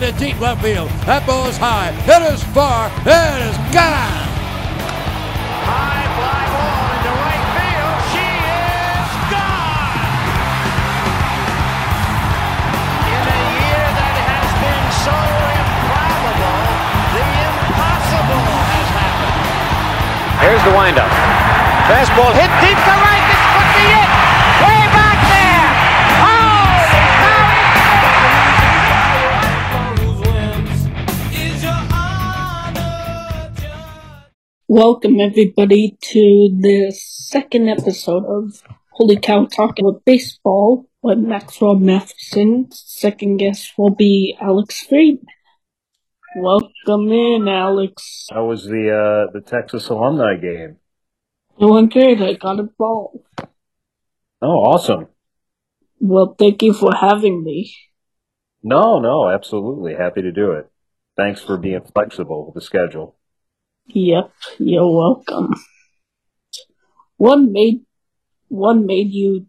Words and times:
line 0.00 0.12
to 0.12 0.18
deep 0.18 0.40
left 0.40 0.62
field. 0.62 0.88
That 1.06 1.26
ball 1.26 1.46
is 1.48 1.56
high. 1.56 1.90
It 2.06 2.22
is 2.32 2.42
far. 2.54 2.90
It 3.02 3.50
is 3.50 3.56
gone. 3.74 4.26
High 5.66 6.06
fly 6.18 6.44
ball 6.54 6.86
into 6.94 7.12
right 7.18 7.46
field. 7.58 7.98
She 8.14 8.28
is 8.30 9.10
gone. 9.32 9.98
In 13.10 13.22
a 13.26 13.42
year 13.58 13.84
that 13.98 14.16
has 14.22 14.50
been 14.62 14.86
so 15.02 15.16
improbable, 15.58 16.62
the 17.14 17.26
impossible 17.48 18.46
has 18.70 18.88
happened. 18.94 19.50
Here's 20.42 20.62
the 20.62 20.74
windup. 20.78 21.10
Fastball 21.90 22.32
hit 22.38 22.50
deep 22.62 22.78
to 22.78 22.94
right. 23.02 23.17
Welcome 34.70 35.18
everybody 35.18 35.96
to 35.98 36.50
the 36.60 36.92
second 36.94 37.70
episode 37.70 38.26
of 38.26 38.62
Holy 38.90 39.18
Cow 39.18 39.46
Talking 39.46 39.86
about 39.86 40.04
Baseball 40.04 40.84
with 41.00 41.16
Maxwell 41.16 41.76
Mathiason. 41.76 42.70
Second 42.70 43.38
guest 43.38 43.72
will 43.78 43.94
be 43.94 44.36
Alex 44.38 44.82
Fried. 44.82 45.20
Welcome 46.36 47.10
in, 47.10 47.48
Alex. 47.48 48.26
How 48.30 48.44
was 48.44 48.64
the 48.64 48.92
uh, 48.92 49.32
the 49.32 49.40
Texas 49.40 49.88
alumni 49.88 50.36
game? 50.36 50.76
Doing 51.58 51.88
great, 51.88 52.20
I 52.20 52.34
got 52.34 52.60
a 52.60 52.64
ball. 52.64 53.24
Oh, 54.42 54.64
awesome! 54.68 55.06
Well, 55.98 56.36
thank 56.38 56.62
you 56.62 56.74
for 56.74 56.94
having 56.94 57.42
me. 57.42 57.74
No, 58.62 58.98
no, 58.98 59.30
absolutely 59.30 59.94
happy 59.94 60.20
to 60.20 60.30
do 60.30 60.52
it. 60.52 60.70
Thanks 61.16 61.40
for 61.40 61.56
being 61.56 61.80
flexible 61.94 62.44
with 62.44 62.54
the 62.54 62.60
schedule. 62.60 63.17
Yep, 63.88 64.32
you're 64.58 64.90
welcome. 64.90 65.54
What 67.16 67.38
made 67.38 67.86
what 68.48 68.74
made 68.74 69.10
you 69.12 69.46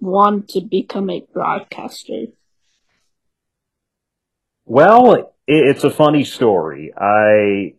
want 0.00 0.48
to 0.50 0.60
become 0.60 1.08
a 1.08 1.24
broadcaster? 1.32 2.26
Well, 4.64 5.14
it, 5.14 5.26
it's 5.46 5.84
a 5.84 5.90
funny 5.90 6.24
story. 6.24 6.92
I 6.96 7.74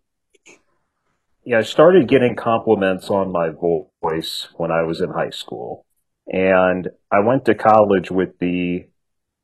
yeah, 1.43 1.59
I 1.59 1.63
started 1.63 2.07
getting 2.07 2.38
compliments 2.38 3.09
on 3.09 3.31
my 3.31 3.49
voice 3.49 4.47
when 4.55 4.71
I 4.71 4.83
was 4.83 5.01
in 5.01 5.09
high 5.09 5.31
school, 5.31 5.85
and 6.31 6.88
I 7.11 7.19
went 7.19 7.44
to 7.45 7.55
college 7.55 8.11
with 8.11 8.39
the 8.39 8.85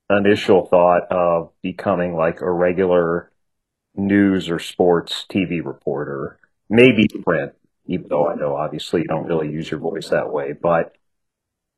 initial 0.10 0.66
thought 0.66 1.12
of 1.12 1.52
becoming 1.62 2.16
like 2.16 2.40
a 2.40 2.52
regular 2.52 3.32
news 3.98 4.50
or 4.50 4.60
sports 4.60 5.26
TV 5.30 5.64
reporter, 5.64 6.40
maybe 6.70 7.08
print, 7.24 7.54
even 7.88 8.08
though 8.10 8.28
I 8.28 8.36
know 8.36 8.56
obviously 8.56 9.02
you 9.02 9.08
don't 9.08 9.28
really 9.28 9.50
use 9.50 9.70
your 9.70 9.80
voice 9.80 10.10
that 10.10 10.32
way. 10.32 10.54
But 10.54 10.96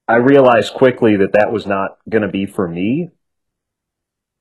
I 0.08 0.16
realized 0.16 0.74
quickly 0.74 1.18
that 1.18 1.34
that 1.34 1.52
was 1.52 1.66
not 1.66 1.98
going 2.10 2.22
to 2.22 2.28
be 2.28 2.46
for 2.46 2.68
me. 2.68 3.10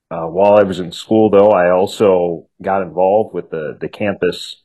Uh, 0.09 0.27
while 0.27 0.57
I 0.57 0.63
was 0.63 0.79
in 0.79 0.93
school, 0.93 1.31
though, 1.31 1.51
I 1.51 1.71
also 1.71 2.49
got 2.63 2.83
involved 2.83 3.35
with 3.35 3.51
the, 3.51 3.77
the 3.81 3.89
campus 3.89 4.63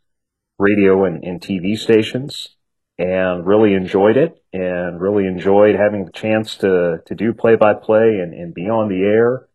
radio 0.60 1.06
and, 1.06 1.24
and 1.24 1.42
TV 1.42 1.76
stations 1.76 2.56
and 3.00 3.48
really 3.48 3.74
enjoyed 3.74 4.18
it 4.18 4.44
and 4.54 5.02
really 5.02 5.26
enjoyed 5.26 5.76
having 5.76 6.06
the 6.06 6.12
chance 6.12 6.56
to, 6.58 7.02
to 7.08 7.16
do 7.16 7.34
play 7.34 7.56
by 7.56 7.74
play 7.74 8.20
and, 8.22 8.34
and 8.36 8.54
be 8.54 8.70
on 8.70 8.88
the 8.88 9.02
air 9.02 9.48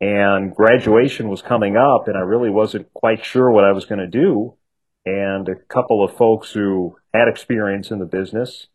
and 0.00 0.54
graduation 0.54 1.28
was 1.28 1.42
coming 1.42 1.76
up 1.76 2.06
and 2.06 2.16
I 2.16 2.20
really 2.20 2.50
wasn't 2.50 2.92
quite 2.94 3.24
sure 3.24 3.50
what 3.50 3.64
I 3.64 3.72
was 3.72 3.84
going 3.84 3.98
to 3.98 4.06
do. 4.06 4.54
And 5.04 5.48
a 5.48 5.54
couple 5.54 6.04
of 6.04 6.16
folks 6.16 6.52
who 6.52 6.96
had 7.12 7.28
experience 7.28 7.90
in 7.90 7.98
the 7.98 8.04
business 8.04 8.68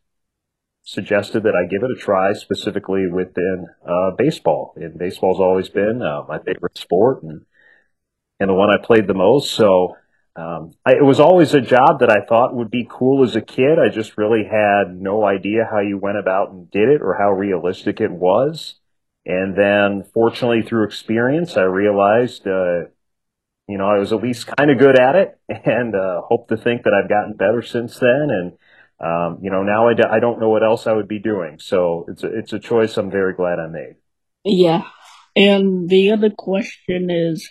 suggested 0.83 1.43
that 1.43 1.55
I 1.55 1.69
give 1.69 1.83
it 1.83 1.97
a 1.97 1.99
try 1.99 2.33
specifically 2.33 3.07
within 3.07 3.67
uh, 3.87 4.11
baseball. 4.17 4.73
And 4.75 4.97
baseball's 4.97 5.39
always 5.39 5.69
been 5.69 6.01
uh, 6.01 6.23
my 6.27 6.39
favorite 6.39 6.77
sport 6.77 7.23
and, 7.23 7.45
and 8.39 8.49
the 8.49 8.53
one 8.53 8.69
I 8.69 8.83
played 8.83 9.07
the 9.07 9.13
most. 9.13 9.51
So 9.51 9.95
um, 10.35 10.71
I, 10.85 10.93
it 10.93 11.05
was 11.05 11.19
always 11.19 11.53
a 11.53 11.61
job 11.61 11.99
that 11.99 12.09
I 12.09 12.25
thought 12.25 12.55
would 12.55 12.71
be 12.71 12.87
cool 12.89 13.23
as 13.23 13.35
a 13.35 13.41
kid. 13.41 13.77
I 13.79 13.93
just 13.93 14.17
really 14.17 14.43
had 14.43 14.99
no 14.99 15.25
idea 15.25 15.67
how 15.69 15.79
you 15.79 15.97
went 15.97 16.17
about 16.17 16.51
and 16.51 16.69
did 16.69 16.89
it 16.89 17.01
or 17.01 17.15
how 17.17 17.31
realistic 17.31 18.01
it 18.01 18.11
was. 18.11 18.75
And 19.25 19.55
then, 19.55 20.03
fortunately, 20.13 20.63
through 20.63 20.85
experience, 20.85 21.55
I 21.55 21.63
realized, 21.63 22.45
uh, 22.45 22.89
you 23.67 23.77
know, 23.77 23.87
I 23.87 23.97
was 23.97 24.11
at 24.11 24.21
least 24.21 24.47
kind 24.57 24.69
of 24.69 24.77
good 24.77 24.99
at 24.99 25.15
it, 25.15 25.39
and 25.65 25.95
uh, 25.95 26.21
hope 26.21 26.49
to 26.49 26.57
think 26.57 26.83
that 26.83 26.93
I've 26.93 27.09
gotten 27.09 27.33
better 27.33 27.61
since 27.61 27.97
then. 27.99 28.27
And 28.29 28.53
um, 28.99 29.39
you 29.41 29.49
know, 29.49 29.63
now 29.63 29.89
I 29.89 29.93
d- 29.93 30.03
I 30.09 30.19
don't 30.19 30.39
know 30.39 30.49
what 30.49 30.63
else 30.63 30.87
I 30.87 30.93
would 30.93 31.07
be 31.07 31.19
doing. 31.19 31.59
So 31.59 32.05
it's 32.07 32.23
a, 32.23 32.27
it's 32.27 32.53
a 32.53 32.59
choice 32.59 32.97
I'm 32.97 33.11
very 33.11 33.33
glad 33.33 33.59
I 33.59 33.67
made. 33.67 33.95
Yeah. 34.45 34.83
And 35.35 35.89
the 35.89 36.11
other 36.11 36.29
question 36.29 37.09
is, 37.09 37.49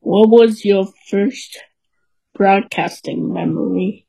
what 0.00 0.28
was 0.28 0.64
your 0.64 0.86
first 1.08 1.58
broadcasting 2.34 3.32
memory? 3.32 4.06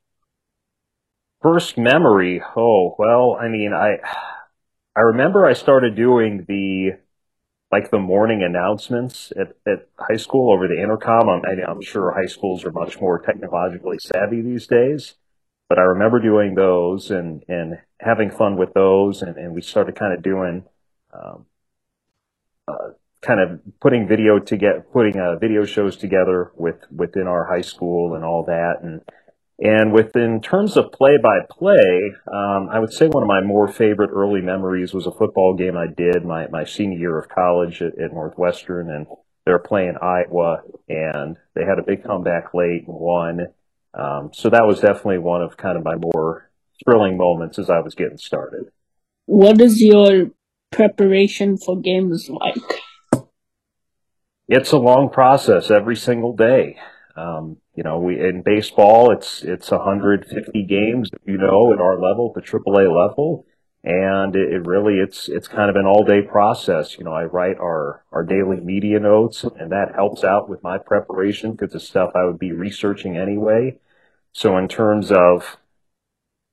First 1.42 1.78
memory? 1.78 2.42
Oh, 2.56 2.96
well, 2.98 3.38
I 3.40 3.48
mean, 3.48 3.74
I 3.74 3.98
I 4.96 5.02
remember 5.02 5.46
I 5.46 5.54
started 5.54 5.96
doing 5.96 6.46
the 6.48 6.98
like 7.72 7.90
the 7.90 8.00
morning 8.00 8.44
announcements 8.44 9.32
at, 9.40 9.56
at 9.66 9.88
high 9.98 10.18
school 10.18 10.52
over 10.52 10.68
the 10.68 10.82
intercom. 10.82 11.30
I'm, 11.30 11.42
I'm 11.66 11.82
sure 11.82 12.12
high 12.12 12.28
schools 12.28 12.66
are 12.66 12.72
much 12.72 13.00
more 13.00 13.20
technologically 13.20 13.98
savvy 14.00 14.42
these 14.42 14.68
days, 14.68 15.16
but 15.70 15.80
I 15.80 15.84
remember 15.84 16.20
doing 16.20 16.56
those 16.56 17.10
and, 17.10 17.46
and 17.48 17.80
having 18.02 18.30
fun 18.30 18.58
with 18.58 18.74
those. 18.74 19.22
And, 19.22 19.38
and 19.38 19.56
we 19.56 19.62
started 19.62 19.96
kind 19.96 20.14
of 20.14 20.22
doing, 20.22 20.66
um, 21.14 21.46
uh, 22.68 22.90
kind 23.22 23.40
of 23.40 23.62
putting 23.80 24.06
video 24.06 24.38
to 24.40 24.58
get, 24.58 24.92
putting 24.92 25.18
uh, 25.18 25.38
video 25.38 25.64
shows 25.64 25.96
together 25.96 26.52
with, 26.58 26.76
within 26.94 27.26
our 27.26 27.46
high 27.46 27.62
school 27.62 28.16
and 28.16 28.26
all 28.26 28.44
that. 28.48 28.80
And, 28.84 29.02
and 29.62 29.94
within 29.94 30.42
terms 30.42 30.76
of 30.76 30.92
play 30.92 31.18
by 31.22 31.40
play, 31.50 32.14
I 32.28 32.80
would 32.80 32.92
say 32.92 33.08
one 33.08 33.22
of 33.22 33.28
my 33.28 33.42
more 33.42 33.68
favorite 33.68 34.10
early 34.12 34.42
memories 34.42 34.94
was 34.94 35.06
a 35.06 35.12
football 35.12 35.54
game 35.56 35.78
I 35.78 35.86
did 35.86 36.26
my, 36.26 36.48
my 36.48 36.66
senior 36.66 36.98
year 36.98 37.20
of 37.20 37.30
college 37.30 37.82
at, 37.82 37.98
at 38.00 38.12
Northwestern, 38.12 38.90
and 38.90 39.06
they 39.46 39.52
were 39.52 39.60
playing 39.60 39.98
Iowa, 40.02 40.64
and 40.90 41.38
they 41.54 41.64
had 41.64 41.78
a 41.78 41.84
big 41.84 42.04
comeback 42.04 42.54
late 42.56 42.88
and 42.88 42.98
won. 42.98 43.48
Um, 43.94 44.32
so 44.34 44.50
that 44.50 44.66
was 44.66 44.80
definitely 44.80 45.20
one 45.20 45.44
of 45.44 45.58
kind 45.58 45.78
of 45.78 45.84
my 45.84 45.96
more 45.96 46.50
thrilling 46.84 47.18
moments 47.18 47.60
as 47.60 47.70
I 47.70 47.82
was 47.82 47.94
getting 47.94 48.18
started. 48.18 48.66
What 49.26 49.62
is 49.62 49.82
your 49.82 50.32
preparation 50.72 51.58
for 51.58 51.80
games 51.80 52.30
like? 52.30 53.26
It's 54.48 54.72
a 54.72 54.78
long 54.78 55.10
process 55.10 55.70
every 55.70 55.96
single 55.96 56.36
day. 56.36 56.78
Um, 57.16 57.58
you 57.82 57.90
know, 57.90 57.98
we 57.98 58.20
in 58.20 58.44
baseball, 58.44 59.12
it's 59.12 59.42
it's 59.42 59.72
150 59.72 60.64
games, 60.66 61.10
you 61.26 61.40
know, 61.40 61.74
at 61.74 61.82
our 61.82 62.00
level, 62.00 62.32
the 62.32 62.40
AAA 62.40 62.86
level, 62.96 63.48
and 63.84 64.36
it, 64.36 64.54
it 64.54 64.68
really 64.68 65.00
it's 65.00 65.28
it's 65.28 65.48
kind 65.48 65.68
of 65.68 65.76
an 65.76 65.88
all 65.88 66.04
day 66.04 66.22
process. 66.22 67.00
You 67.00 67.06
know, 67.06 67.12
I 67.12 67.24
write 67.24 67.58
our 67.58 68.06
our 68.12 68.24
daily 68.24 68.58
media 68.58 69.00
notes, 69.00 69.44
and 69.44 69.72
that 69.72 69.96
helps 69.96 70.24
out 70.24 70.48
with 70.48 70.62
my 70.62 70.78
preparation 70.78 71.54
because 71.54 71.74
it's 71.74 71.88
stuff 71.88 72.12
I 72.14 72.26
would 72.26 72.38
be 72.38 72.52
researching 72.52 73.18
anyway. 73.18 73.80
So 74.32 74.60
in 74.60 74.68
terms 74.68 75.12
of 75.12 75.58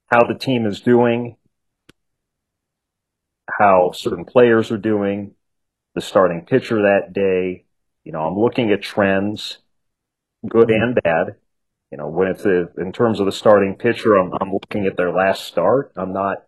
how 0.06 0.24
the 0.26 0.34
team 0.34 0.64
is 0.64 0.80
doing, 0.80 1.36
how 3.58 3.92
certain 3.92 4.24
players 4.24 4.70
are 4.70 4.78
doing, 4.78 5.34
the 5.94 6.00
starting 6.00 6.46
pitcher 6.46 6.80
that 6.80 7.12
day, 7.12 7.66
you 8.02 8.12
know, 8.12 8.22
I'm 8.22 8.38
looking 8.38 8.72
at 8.72 8.80
trends 8.80 9.58
good 10.46 10.70
and 10.70 10.94
bad. 11.02 11.36
You 11.90 11.98
know, 11.98 12.08
when 12.08 12.28
it's 12.28 12.44
a, 12.44 12.68
in 12.78 12.92
terms 12.92 13.18
of 13.18 13.26
the 13.26 13.32
starting 13.32 13.76
pitcher, 13.76 14.16
I'm, 14.16 14.32
I'm 14.40 14.52
looking 14.52 14.86
at 14.86 14.96
their 14.96 15.12
last 15.12 15.46
start. 15.46 15.92
I'm 15.96 16.12
not, 16.12 16.44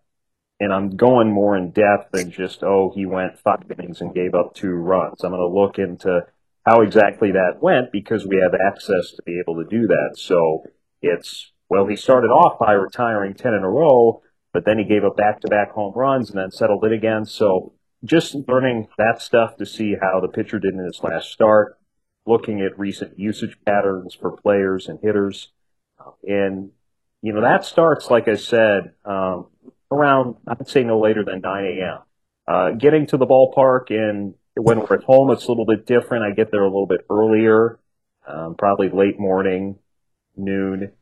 and 0.59 0.73
I'm 0.73 0.97
going 0.97 1.33
more 1.33 1.57
in 1.57 1.71
depth 1.71 2.13
than 2.13 2.31
just, 2.31 2.63
oh, 2.63 2.93
he 2.95 3.07
went 3.07 3.39
five 3.39 3.65
innings 3.71 4.01
and 4.01 4.15
gave 4.15 4.35
up 4.35 4.55
two 4.55 4.73
runs. 4.73 5.25
I'm 5.25 5.31
going 5.31 5.41
to 5.41 5.61
look 5.61 5.79
into 5.79 6.27
how 6.67 6.83
exactly 6.83 7.33
that 7.33 7.63
went 7.63 7.91
because 7.91 8.27
we 8.27 8.37
have 8.43 8.55
access 8.55 9.13
to 9.17 9.23
be 9.25 9.41
able 9.41 9.63
to 9.63 9.71
do 9.71 9.87
that. 9.87 10.17
So 10.17 10.65
it's, 11.01 11.53
well, 11.71 11.87
he 11.87 11.97
started 11.97 12.29
off 12.29 12.59
by 12.59 12.73
retiring 12.73 13.33
10 13.33 13.55
in 13.55 13.63
a 13.63 13.71
row, 13.71 14.23
but 14.53 14.67
then 14.67 14.79
he 14.79 14.85
gave 14.85 15.05
up 15.05 15.17
back 15.17 15.41
to 15.41 15.49
back 15.49 15.71
home 15.71 15.95
runs 15.97 16.29
and 16.29 16.39
then 16.39 16.51
settled 16.51 16.85
it 16.85 16.93
again. 16.93 17.25
So 17.25 17.73
just 18.05 18.35
learning 18.47 18.89
that 18.99 19.23
stuff 19.23 19.57
to 19.57 19.65
see 19.65 19.95
how 19.99 20.21
the 20.21 20.29
pitcher 20.29 20.59
did 20.59 20.75
in 20.75 20.85
his 20.85 21.01
last 21.03 21.31
start 21.33 21.80
looking 22.31 22.61
at 22.61 22.79
recent 22.79 23.19
usage 23.19 23.57
patterns 23.67 24.15
for 24.15 24.31
players 24.31 24.89
and 24.89 24.99
hitters. 25.03 25.49
And, 26.27 26.71
you 27.23 27.33
know, 27.33 27.43
that 27.43 27.65
starts, 27.65 28.11
like 28.11 28.29
I 28.29 28.37
said, 28.37 28.93
um, 29.05 29.49
around, 29.91 30.37
I'd 30.47 30.69
say 30.69 30.85
no 30.85 30.99
later 30.99 31.25
than 31.25 31.41
9 31.41 31.65
a.m. 31.65 31.99
Uh, 32.47 32.71
getting 32.73 33.07
to 33.09 33.17
the 33.17 33.27
ballpark 33.27 33.91
and 33.91 34.35
when 34.55 34.81
we're 34.81 34.97
at 34.97 35.05
home, 35.05 35.31
it's 35.31 35.47
a 35.47 35.49
little 35.49 35.67
bit 35.67 35.87
different. 35.87 36.25
I 36.25 36.35
get 36.35 36.51
there 36.51 36.63
a 36.63 36.69
little 36.69 36.87
bit 36.87 37.07
earlier, 37.09 37.79
um, 38.27 38.55
probably 38.57 38.89
late 38.91 39.19
morning, 39.19 39.79
noon. 40.37 40.93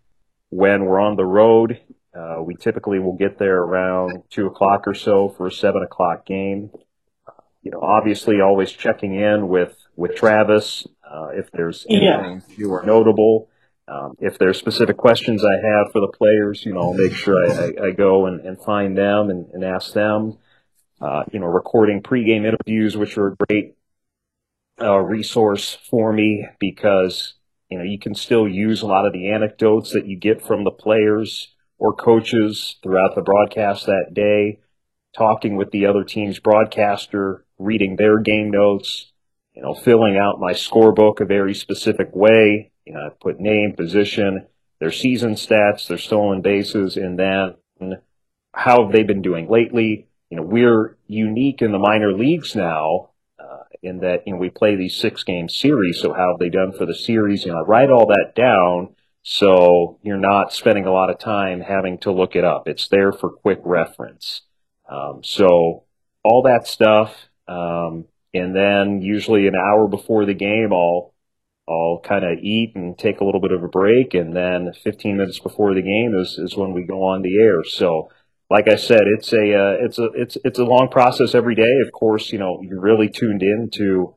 When 0.50 0.84
we're 0.84 1.00
on 1.00 1.16
the 1.16 1.24
road, 1.24 1.80
uh, 2.18 2.42
we 2.42 2.54
typically 2.54 2.98
will 2.98 3.16
get 3.16 3.38
there 3.38 3.58
around 3.58 4.22
two 4.30 4.46
o'clock 4.46 4.84
or 4.86 4.94
so 4.94 5.28
for 5.28 5.46
a 5.46 5.52
seven 5.52 5.82
o'clock 5.82 6.26
game. 6.26 6.70
You 7.62 7.72
know, 7.72 7.80
obviously 7.80 8.40
always 8.40 8.70
checking 8.70 9.14
in 9.14 9.48
with, 9.48 9.76
with 9.96 10.14
Travis, 10.14 10.86
uh, 11.10 11.28
if 11.32 11.50
there's 11.52 11.86
anything 11.88 12.42
yeah. 12.48 12.56
new 12.56 12.70
or 12.70 12.84
notable. 12.84 13.48
Um, 13.88 14.16
if 14.20 14.38
there's 14.38 14.58
specific 14.58 14.98
questions 14.98 15.42
I 15.42 15.66
have 15.66 15.92
for 15.92 16.00
the 16.00 16.12
players, 16.12 16.64
you 16.66 16.74
know, 16.74 16.80
I'll 16.80 16.94
make 16.94 17.14
sure 17.14 17.36
I, 17.36 17.48
I, 17.54 17.86
I 17.86 17.90
go 17.92 18.26
and, 18.26 18.40
and, 18.44 18.60
find 18.60 18.98
them 18.98 19.30
and, 19.30 19.46
and 19.54 19.64
ask 19.64 19.94
them. 19.94 20.36
Uh, 21.00 21.22
you 21.32 21.38
know, 21.38 21.46
recording 21.46 22.02
pregame 22.02 22.44
interviews, 22.44 22.98
which 22.98 23.16
are 23.16 23.28
a 23.28 23.36
great 23.46 23.76
uh, 24.80 24.98
resource 24.98 25.78
for 25.88 26.12
me 26.12 26.46
because 26.60 27.34
you 27.70 27.78
know 27.78 27.84
you 27.84 27.98
can 27.98 28.14
still 28.14 28.48
use 28.48 28.82
a 28.82 28.86
lot 28.86 29.06
of 29.06 29.12
the 29.12 29.30
anecdotes 29.30 29.92
that 29.92 30.06
you 30.06 30.18
get 30.18 30.44
from 30.44 30.64
the 30.64 30.70
players 30.70 31.54
or 31.78 31.94
coaches 31.94 32.76
throughout 32.82 33.14
the 33.14 33.22
broadcast 33.22 33.86
that 33.86 34.10
day, 34.12 34.58
talking 35.16 35.56
with 35.56 35.70
the 35.70 35.86
other 35.86 36.04
team's 36.04 36.40
broadcaster, 36.40 37.46
reading 37.58 37.96
their 37.96 38.18
game 38.18 38.50
notes, 38.50 39.12
you 39.58 39.64
know, 39.64 39.74
filling 39.74 40.16
out 40.16 40.38
my 40.38 40.52
scorebook 40.52 41.20
a 41.20 41.24
very 41.24 41.52
specific 41.52 42.14
way. 42.14 42.70
You 42.86 42.92
know, 42.92 43.00
I 43.00 43.08
put 43.20 43.40
name, 43.40 43.74
position, 43.76 44.46
their 44.78 44.92
season 44.92 45.34
stats, 45.34 45.88
their 45.88 45.98
stolen 45.98 46.42
bases, 46.42 46.96
and 46.96 47.18
then 47.18 47.56
how 48.54 48.84
have 48.84 48.92
they 48.92 49.02
been 49.02 49.20
doing 49.20 49.50
lately? 49.50 50.06
You 50.30 50.36
know, 50.36 50.44
we're 50.44 50.96
unique 51.08 51.60
in 51.60 51.72
the 51.72 51.78
minor 51.80 52.12
leagues 52.12 52.54
now 52.54 53.10
uh, 53.40 53.64
in 53.82 53.98
that 53.98 54.28
you 54.28 54.34
know 54.34 54.38
we 54.38 54.48
play 54.48 54.76
these 54.76 54.94
six 54.94 55.24
game 55.24 55.48
series. 55.48 55.98
So 56.00 56.12
how 56.12 56.30
have 56.30 56.38
they 56.38 56.50
done 56.50 56.70
for 56.70 56.86
the 56.86 56.94
series? 56.94 57.44
You 57.44 57.50
know, 57.50 57.58
I 57.58 57.62
write 57.62 57.90
all 57.90 58.06
that 58.06 58.34
down 58.36 58.94
so 59.24 59.98
you're 60.04 60.18
not 60.18 60.52
spending 60.52 60.86
a 60.86 60.92
lot 60.92 61.10
of 61.10 61.18
time 61.18 61.62
having 61.62 61.98
to 61.98 62.12
look 62.12 62.36
it 62.36 62.44
up. 62.44 62.68
It's 62.68 62.86
there 62.86 63.10
for 63.10 63.28
quick 63.28 63.58
reference. 63.64 64.42
Um, 64.88 65.22
so 65.24 65.82
all 66.22 66.42
that 66.42 66.68
stuff, 66.68 67.12
um, 67.48 68.04
and 68.34 68.54
then 68.54 69.00
usually 69.02 69.46
an 69.46 69.54
hour 69.54 69.88
before 69.88 70.26
the 70.26 70.34
game, 70.34 70.72
I'll 70.72 71.14
I'll 71.68 72.00
kind 72.02 72.24
of 72.24 72.38
eat 72.38 72.72
and 72.76 72.96
take 72.98 73.20
a 73.20 73.24
little 73.24 73.40
bit 73.40 73.52
of 73.52 73.62
a 73.62 73.68
break, 73.68 74.14
and 74.14 74.34
then 74.34 74.72
15 74.72 75.16
minutes 75.16 75.38
before 75.38 75.74
the 75.74 75.82
game 75.82 76.14
is 76.18 76.38
is 76.38 76.56
when 76.56 76.72
we 76.72 76.84
go 76.84 77.02
on 77.02 77.22
the 77.22 77.40
air. 77.40 77.64
So, 77.64 78.10
like 78.50 78.68
I 78.68 78.76
said, 78.76 79.02
it's 79.04 79.32
a 79.32 79.54
uh, 79.54 79.76
it's 79.80 79.98
a 79.98 80.08
it's 80.14 80.38
it's 80.44 80.58
a 80.58 80.64
long 80.64 80.88
process 80.90 81.34
every 81.34 81.54
day. 81.54 81.74
Of 81.86 81.92
course, 81.92 82.32
you 82.32 82.38
know 82.38 82.60
you're 82.62 82.80
really 82.80 83.08
tuned 83.08 83.42
in 83.42 83.70
to 83.74 84.14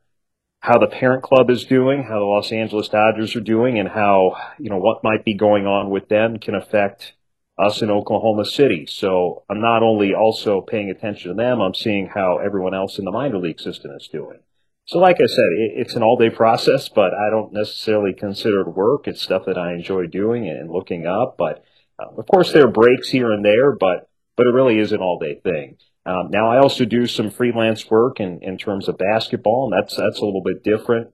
how 0.61 0.77
the 0.77 0.87
parent 0.87 1.23
club 1.23 1.49
is 1.49 1.65
doing, 1.65 2.03
how 2.03 2.19
the 2.19 2.25
Los 2.25 2.51
Angeles 2.51 2.87
Dodgers 2.87 3.35
are 3.35 3.41
doing, 3.41 3.79
and 3.79 3.89
how, 3.89 4.35
you 4.59 4.69
know, 4.69 4.77
what 4.77 5.03
might 5.03 5.25
be 5.25 5.33
going 5.33 5.65
on 5.65 5.89
with 5.89 6.07
them 6.07 6.37
can 6.37 6.53
affect 6.53 7.13
us 7.57 7.81
in 7.81 7.91
Oklahoma 7.91 8.45
City. 8.45 8.85
So 8.87 9.43
I'm 9.49 9.61
not 9.61 9.83
only 9.83 10.13
also 10.13 10.61
paying 10.61 10.89
attention 10.89 11.29
to 11.29 11.35
them, 11.35 11.61
I'm 11.61 11.73
seeing 11.73 12.07
how 12.07 12.37
everyone 12.37 12.73
else 12.73 12.97
in 12.97 13.05
the 13.05 13.11
minor 13.11 13.37
league 13.37 13.59
system 13.59 13.91
is 13.91 14.07
doing. 14.07 14.39
So 14.85 14.99
like 14.99 15.17
I 15.21 15.27
said, 15.27 15.45
it's 15.75 15.95
an 15.95 16.03
all 16.03 16.17
day 16.17 16.29
process, 16.29 16.89
but 16.89 17.13
I 17.13 17.29
don't 17.29 17.53
necessarily 17.53 18.13
consider 18.13 18.61
it 18.61 18.75
work. 18.75 19.07
It's 19.07 19.21
stuff 19.21 19.45
that 19.45 19.57
I 19.57 19.73
enjoy 19.73 20.07
doing 20.07 20.47
and 20.47 20.71
looking 20.71 21.05
up. 21.05 21.35
But 21.37 21.63
uh, 21.99 22.09
of 22.17 22.25
course 22.27 22.51
there 22.51 22.65
are 22.65 22.71
breaks 22.71 23.09
here 23.09 23.31
and 23.31 23.45
there, 23.45 23.73
but, 23.73 24.09
but 24.35 24.47
it 24.47 24.53
really 24.53 24.79
is 24.79 24.91
an 24.91 25.01
all 25.01 25.19
day 25.19 25.39
thing. 25.43 25.77
Um, 26.05 26.29
now 26.31 26.49
I 26.51 26.57
also 26.57 26.85
do 26.85 27.05
some 27.05 27.29
freelance 27.29 27.89
work 27.89 28.19
in, 28.19 28.39
in 28.41 28.57
terms 28.57 28.87
of 28.87 28.97
basketball, 28.97 29.69
and 29.71 29.73
that's 29.79 29.95
that's 29.95 30.19
a 30.19 30.25
little 30.25 30.41
bit 30.41 30.63
different. 30.63 31.13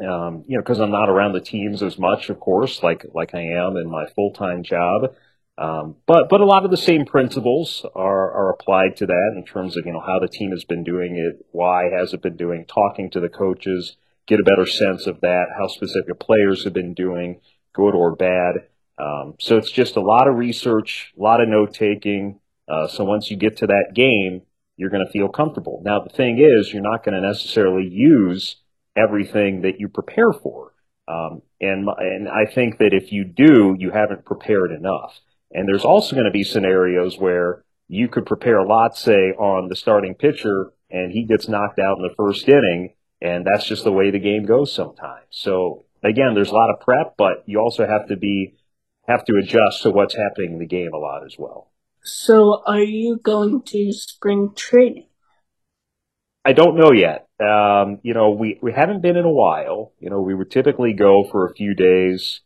Um, 0.00 0.44
you 0.46 0.56
know, 0.56 0.62
because 0.62 0.78
I'm 0.78 0.90
not 0.90 1.08
around 1.08 1.32
the 1.32 1.40
teams 1.40 1.82
as 1.82 1.98
much, 1.98 2.28
of 2.28 2.38
course, 2.38 2.82
like 2.82 3.06
like 3.14 3.34
I 3.34 3.40
am 3.40 3.76
in 3.76 3.90
my 3.90 4.06
full 4.14 4.32
time 4.32 4.62
job. 4.62 5.14
Um, 5.58 5.96
but 6.06 6.28
but 6.28 6.40
a 6.40 6.46
lot 6.46 6.64
of 6.64 6.70
the 6.70 6.76
same 6.76 7.04
principles 7.04 7.84
are 7.94 8.32
are 8.32 8.50
applied 8.50 8.96
to 8.98 9.06
that 9.06 9.32
in 9.36 9.44
terms 9.44 9.76
of 9.76 9.84
you 9.86 9.92
know 9.92 10.00
how 10.00 10.20
the 10.20 10.28
team 10.28 10.52
has 10.52 10.64
been 10.64 10.84
doing 10.84 11.16
it, 11.16 11.44
why 11.50 11.90
has 11.98 12.14
it 12.14 12.22
been 12.22 12.36
doing, 12.36 12.64
talking 12.64 13.10
to 13.10 13.20
the 13.20 13.28
coaches, 13.28 13.96
get 14.28 14.38
a 14.38 14.44
better 14.44 14.66
sense 14.66 15.06
of 15.08 15.20
that, 15.22 15.46
how 15.58 15.66
specific 15.66 16.20
players 16.20 16.62
have 16.62 16.72
been 16.72 16.94
doing, 16.94 17.40
good 17.74 17.94
or 17.94 18.14
bad. 18.14 18.68
Um, 18.98 19.34
so 19.40 19.56
it's 19.56 19.70
just 19.70 19.96
a 19.96 20.00
lot 20.00 20.28
of 20.28 20.36
research, 20.36 21.12
a 21.18 21.22
lot 21.22 21.40
of 21.40 21.48
note 21.48 21.74
taking, 21.74 22.40
uh, 22.68 22.86
so 22.86 23.04
once 23.04 23.30
you 23.30 23.36
get 23.36 23.56
to 23.58 23.66
that 23.66 23.92
game, 23.94 24.42
you're 24.76 24.90
going 24.90 25.04
to 25.04 25.10
feel 25.10 25.28
comfortable. 25.28 25.80
Now, 25.84 26.00
the 26.00 26.14
thing 26.14 26.38
is, 26.38 26.72
you're 26.72 26.82
not 26.82 27.04
going 27.04 27.14
to 27.14 27.26
necessarily 27.26 27.88
use 27.88 28.56
everything 28.96 29.62
that 29.62 29.80
you 29.80 29.88
prepare 29.88 30.32
for. 30.32 30.72
Um, 31.08 31.42
and, 31.60 31.88
and 31.98 32.28
I 32.28 32.50
think 32.52 32.78
that 32.78 32.92
if 32.92 33.12
you 33.12 33.24
do, 33.24 33.74
you 33.78 33.90
haven't 33.90 34.24
prepared 34.24 34.70
enough. 34.70 35.18
And 35.52 35.66
there's 35.66 35.84
also 35.84 36.14
going 36.14 36.26
to 36.26 36.30
be 36.30 36.44
scenarios 36.44 37.18
where 37.18 37.64
you 37.88 38.08
could 38.08 38.26
prepare 38.26 38.58
a 38.58 38.68
lot, 38.68 38.96
say, 38.96 39.32
on 39.32 39.68
the 39.68 39.76
starting 39.76 40.14
pitcher, 40.14 40.72
and 40.90 41.12
he 41.12 41.24
gets 41.24 41.48
knocked 41.48 41.78
out 41.78 41.96
in 41.98 42.02
the 42.02 42.14
first 42.16 42.48
inning, 42.48 42.94
and 43.20 43.46
that's 43.46 43.66
just 43.66 43.84
the 43.84 43.92
way 43.92 44.10
the 44.10 44.18
game 44.18 44.44
goes 44.44 44.72
sometimes. 44.72 45.26
So 45.30 45.86
again, 46.02 46.34
there's 46.34 46.50
a 46.50 46.54
lot 46.54 46.70
of 46.70 46.80
prep, 46.80 47.14
but 47.16 47.44
you 47.46 47.58
also 47.58 47.86
have 47.86 48.08
to 48.08 48.16
be 48.16 48.54
have 49.06 49.24
to 49.24 49.36
adjust 49.36 49.82
to 49.82 49.90
what's 49.90 50.14
happening 50.14 50.52
in 50.52 50.58
the 50.58 50.66
game 50.66 50.92
a 50.92 50.98
lot 50.98 51.24
as 51.24 51.36
well. 51.38 51.70
So, 52.02 52.62
are 52.66 52.82
you 52.82 53.18
going 53.18 53.62
to 53.62 53.92
spring 53.92 54.52
training? 54.54 55.06
I 56.44 56.52
don't 56.52 56.76
know 56.76 56.92
yet. 56.92 57.26
Um, 57.40 58.00
you 58.02 58.14
know, 58.14 58.30
we, 58.30 58.58
we 58.62 58.72
haven't 58.72 59.02
been 59.02 59.16
in 59.16 59.24
a 59.24 59.32
while. 59.32 59.92
You 59.98 60.10
know, 60.10 60.20
we 60.20 60.34
would 60.34 60.50
typically 60.50 60.92
go 60.92 61.24
for 61.30 61.46
a 61.46 61.54
few 61.54 61.74
days 61.74 62.40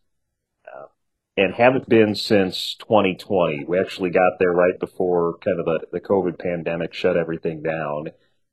and 1.36 1.54
haven't 1.54 1.88
been 1.88 2.14
since 2.14 2.74
2020. 2.80 3.64
We 3.66 3.78
actually 3.78 4.10
got 4.10 4.38
there 4.38 4.52
right 4.52 4.78
before 4.78 5.38
kind 5.38 5.58
of 5.58 5.66
the, 5.66 5.86
the 5.92 6.00
COVID 6.00 6.38
pandemic 6.38 6.92
shut 6.92 7.16
everything 7.16 7.62
down. 7.62 8.08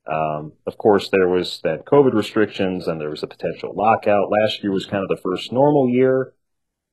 Um, 0.08 0.54
of 0.66 0.78
course, 0.78 1.10
there 1.10 1.28
was 1.28 1.60
that 1.64 1.86
COVID 1.86 2.14
restrictions 2.14 2.88
and 2.88 3.00
there 3.00 3.10
was 3.10 3.24
a 3.24 3.28
potential 3.28 3.74
lockout. 3.76 4.32
Last 4.32 4.64
year 4.64 4.72
was 4.72 4.86
kind 4.86 5.04
of 5.04 5.10
the 5.10 5.22
first 5.22 5.52
normal 5.52 5.90
year. 5.90 6.34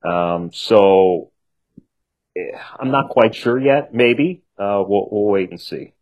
Um, 0.04 0.50
so 0.52 1.32
I'm 2.78 2.90
not 2.90 3.10
quite 3.10 3.34
sure 3.34 3.58
yet. 3.58 3.94
Maybe 3.94 4.42
uh, 4.58 4.82
we'll, 4.86 5.08
we'll 5.10 5.30
wait 5.30 5.50
and 5.50 5.60
see. 5.60 5.94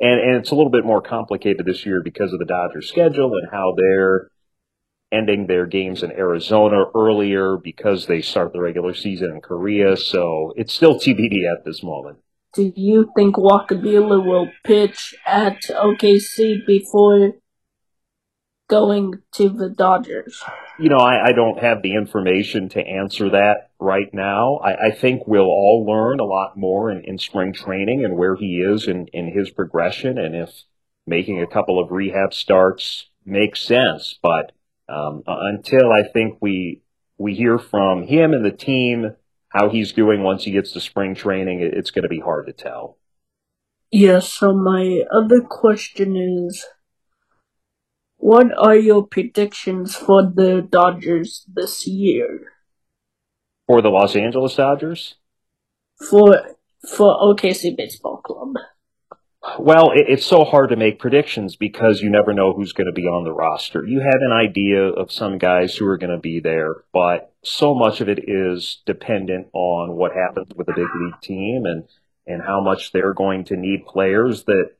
And 0.00 0.20
and 0.20 0.36
it's 0.36 0.52
a 0.52 0.54
little 0.54 0.70
bit 0.70 0.84
more 0.84 1.02
complicated 1.02 1.66
this 1.66 1.84
year 1.84 2.00
because 2.02 2.32
of 2.32 2.38
the 2.38 2.44
Dodgers' 2.44 2.88
schedule 2.88 3.32
and 3.34 3.50
how 3.50 3.74
they're 3.76 4.30
ending 5.10 5.46
their 5.46 5.66
games 5.66 6.02
in 6.02 6.12
Arizona 6.12 6.84
earlier 6.94 7.56
because 7.56 8.06
they 8.06 8.20
start 8.20 8.52
the 8.52 8.60
regular 8.60 8.94
season 8.94 9.30
in 9.32 9.40
Korea. 9.40 9.96
So 9.96 10.52
it's 10.56 10.72
still 10.72 10.98
TBD 10.98 11.50
at 11.50 11.64
this 11.64 11.82
moment. 11.82 12.18
Do 12.54 12.72
you 12.74 13.10
think 13.14 13.36
Walker 13.36 13.74
Buehler 13.74 14.24
will 14.24 14.50
pitch 14.64 15.14
at 15.26 15.62
OKC 15.62 16.66
before 16.66 17.34
going 18.68 19.14
to 19.32 19.48
the 19.48 19.68
Dodgers? 19.68 20.42
You 20.78 20.88
know, 20.88 20.98
I, 20.98 21.28
I 21.28 21.32
don't 21.32 21.58
have 21.60 21.82
the 21.82 21.94
information 21.94 22.68
to 22.70 22.80
answer 22.80 23.30
that 23.30 23.70
right 23.78 24.12
now. 24.12 24.56
I, 24.56 24.88
I 24.88 24.90
think 24.90 25.26
we'll 25.26 25.42
all 25.42 25.84
learn 25.86 26.20
a 26.20 26.24
lot 26.24 26.56
more 26.56 26.90
in, 26.90 27.04
in 27.04 27.18
spring 27.18 27.52
training 27.52 28.04
and 28.04 28.16
where 28.16 28.36
he 28.36 28.56
is 28.56 28.86
in, 28.86 29.06
in 29.12 29.32
his 29.32 29.50
progression 29.50 30.18
and 30.18 30.34
if 30.34 30.64
making 31.06 31.40
a 31.40 31.46
couple 31.46 31.82
of 31.82 31.90
rehab 31.90 32.32
starts 32.32 33.08
makes 33.24 33.60
sense. 33.60 34.18
But 34.22 34.52
um, 34.88 35.22
until 35.26 35.92
I 35.92 36.08
think 36.12 36.38
we 36.40 36.82
we 37.18 37.34
hear 37.34 37.58
from 37.58 38.04
him 38.06 38.32
and 38.32 38.44
the 38.44 38.50
team 38.50 39.16
how 39.48 39.68
he's 39.68 39.92
doing 39.92 40.22
once 40.22 40.44
he 40.44 40.52
gets 40.52 40.72
to 40.72 40.80
spring 40.80 41.14
training, 41.14 41.60
it's 41.60 41.90
going 41.90 42.02
to 42.02 42.08
be 42.08 42.20
hard 42.20 42.46
to 42.46 42.52
tell. 42.52 42.98
Yeah, 43.90 44.18
so 44.20 44.52
my 44.52 45.02
other 45.10 45.40
question 45.40 46.16
is 46.16 46.66
what 48.18 48.46
are 48.58 48.76
your 48.76 49.06
predictions 49.06 49.94
for 49.96 50.22
the 50.22 50.66
Dodgers 50.68 51.44
this 51.50 51.86
year? 51.86 52.52
For 53.66 53.80
the 53.80 53.88
Los 53.88 54.16
Angeles 54.16 54.56
Dodgers? 54.56 55.14
For 56.10 56.56
for 56.86 57.16
OKC 57.18 57.76
Baseball 57.76 58.18
Club. 58.18 58.54
Well, 59.58 59.92
it, 59.92 60.06
it's 60.08 60.26
so 60.26 60.44
hard 60.44 60.70
to 60.70 60.76
make 60.76 60.98
predictions 60.98 61.56
because 61.56 62.00
you 62.00 62.10
never 62.10 62.32
know 62.32 62.52
who's 62.52 62.72
going 62.72 62.86
to 62.86 62.92
be 62.92 63.06
on 63.06 63.24
the 63.24 63.32
roster. 63.32 63.84
You 63.86 64.00
have 64.00 64.20
an 64.20 64.32
idea 64.32 64.82
of 64.82 65.12
some 65.12 65.38
guys 65.38 65.76
who 65.76 65.86
are 65.86 65.98
going 65.98 66.10
to 66.10 66.18
be 66.18 66.40
there, 66.40 66.84
but 66.92 67.32
so 67.42 67.74
much 67.74 68.00
of 68.00 68.08
it 68.08 68.28
is 68.28 68.82
dependent 68.86 69.48
on 69.52 69.96
what 69.96 70.12
happens 70.12 70.52
with 70.56 70.66
the 70.66 70.72
big 70.74 70.88
league 71.00 71.20
team 71.22 71.66
and 71.66 71.84
and 72.26 72.42
how 72.42 72.60
much 72.60 72.92
they're 72.92 73.14
going 73.14 73.44
to 73.44 73.56
need 73.56 73.86
players 73.86 74.44
that 74.44 74.72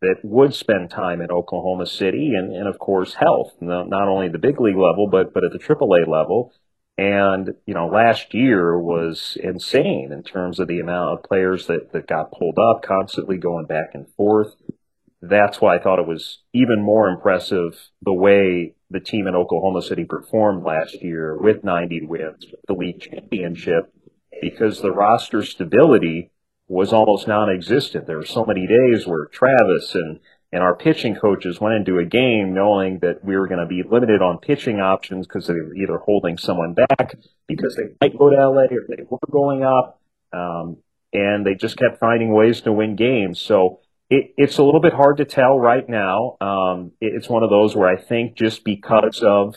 that 0.00 0.16
would 0.22 0.54
spend 0.54 0.90
time 0.90 1.20
in 1.20 1.30
Oklahoma 1.30 1.86
City 1.86 2.32
and, 2.34 2.54
and 2.54 2.66
of 2.66 2.78
course 2.78 3.14
health, 3.14 3.54
not 3.60 4.08
only 4.08 4.28
the 4.28 4.38
big 4.38 4.60
league 4.60 4.76
level, 4.76 5.08
but, 5.10 5.34
but 5.34 5.44
at 5.44 5.52
the 5.52 5.58
AAA 5.58 6.08
level. 6.08 6.52
And, 6.98 7.54
you 7.64 7.72
know, 7.72 7.86
last 7.86 8.34
year 8.34 8.78
was 8.78 9.38
insane 9.42 10.12
in 10.12 10.22
terms 10.22 10.58
of 10.60 10.68
the 10.68 10.80
amount 10.80 11.18
of 11.18 11.24
players 11.24 11.66
that, 11.66 11.92
that 11.92 12.06
got 12.06 12.32
pulled 12.32 12.58
up, 12.58 12.82
constantly 12.82 13.38
going 13.38 13.66
back 13.66 13.94
and 13.94 14.06
forth. 14.16 14.54
that's 15.22 15.60
why 15.60 15.76
I 15.76 15.78
thought 15.78 15.98
it 15.98 16.06
was 16.06 16.42
even 16.52 16.82
more 16.82 17.08
impressive 17.08 17.90
the 18.02 18.12
way 18.12 18.74
the 18.90 19.00
team 19.00 19.26
in 19.26 19.34
Oklahoma 19.34 19.82
City 19.82 20.04
performed 20.04 20.64
last 20.64 21.02
year 21.02 21.36
with 21.38 21.64
90 21.64 22.06
wins, 22.06 22.46
with 22.50 22.60
the 22.66 22.74
league 22.74 23.00
championship, 23.00 23.92
because 24.42 24.80
the 24.80 24.92
roster 24.92 25.42
stability 25.42 26.32
was 26.68 26.92
almost 26.92 27.26
non-existent. 27.28 28.06
There 28.06 28.16
were 28.16 28.24
so 28.24 28.44
many 28.44 28.66
days 28.66 29.06
where 29.06 29.26
Travis 29.26 29.94
and 29.94 30.20
and 30.52 30.62
our 30.62 30.74
pitching 30.74 31.14
coaches 31.14 31.60
went 31.60 31.76
into 31.76 31.98
a 31.98 32.04
game 32.04 32.54
knowing 32.54 32.98
that 33.00 33.24
we 33.24 33.36
were 33.36 33.46
going 33.46 33.60
to 33.60 33.66
be 33.66 33.82
limited 33.88 34.20
on 34.20 34.38
pitching 34.38 34.80
options 34.80 35.26
because 35.26 35.46
they 35.46 35.54
were 35.54 35.74
either 35.74 35.98
holding 35.98 36.38
someone 36.38 36.74
back 36.74 37.14
because 37.46 37.76
they 37.76 37.94
might 38.00 38.18
go 38.18 38.30
to 38.30 38.36
LA 38.36 38.62
or 38.62 38.86
they 38.88 39.04
were 39.08 39.18
going 39.30 39.62
up. 39.62 40.00
Um, 40.32 40.78
and 41.12 41.44
they 41.44 41.54
just 41.54 41.76
kept 41.76 41.98
finding 41.98 42.32
ways 42.32 42.60
to 42.62 42.72
win 42.72 42.96
games. 42.96 43.40
So 43.40 43.80
it, 44.08 44.34
it's 44.36 44.58
a 44.58 44.62
little 44.62 44.80
bit 44.80 44.92
hard 44.92 45.16
to 45.18 45.24
tell 45.24 45.58
right 45.58 45.88
now. 45.88 46.36
Um, 46.40 46.92
it, 47.00 47.12
it's 47.14 47.28
one 47.28 47.42
of 47.42 47.50
those 47.50 47.74
where 47.74 47.88
I 47.88 48.00
think 48.00 48.36
just 48.36 48.64
because 48.64 49.22
of 49.24 49.54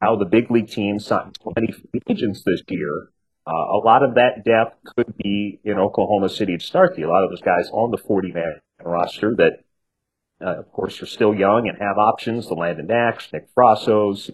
how 0.00 0.16
the 0.16 0.24
big 0.24 0.50
league 0.50 0.68
teams 0.68 1.06
signed 1.06 1.36
20 1.42 1.72
free 1.72 2.00
agents 2.08 2.42
this 2.44 2.62
year, 2.68 3.10
uh, 3.46 3.50
a 3.50 3.80
lot 3.84 4.02
of 4.02 4.14
that 4.14 4.44
depth 4.44 4.78
could 4.96 5.16
be 5.16 5.60
in 5.64 5.78
Oklahoma 5.78 6.28
City 6.28 6.58
start 6.58 6.94
the. 6.96 7.02
A 7.02 7.08
lot 7.08 7.24
of 7.24 7.30
those 7.30 7.40
guys 7.40 7.70
on 7.72 7.90
the 7.90 7.98
40 7.98 8.32
man 8.32 8.60
roster 8.82 9.34
that 9.36 9.64
uh, 10.44 10.58
of 10.58 10.72
course, 10.72 11.02
are 11.02 11.06
still 11.06 11.34
young 11.34 11.68
and 11.68 11.78
have 11.78 11.98
options. 11.98 12.48
The 12.48 12.54
Landon 12.54 12.86
Knacks, 12.86 13.32
Nick 13.32 13.48
Frassos, 13.54 14.30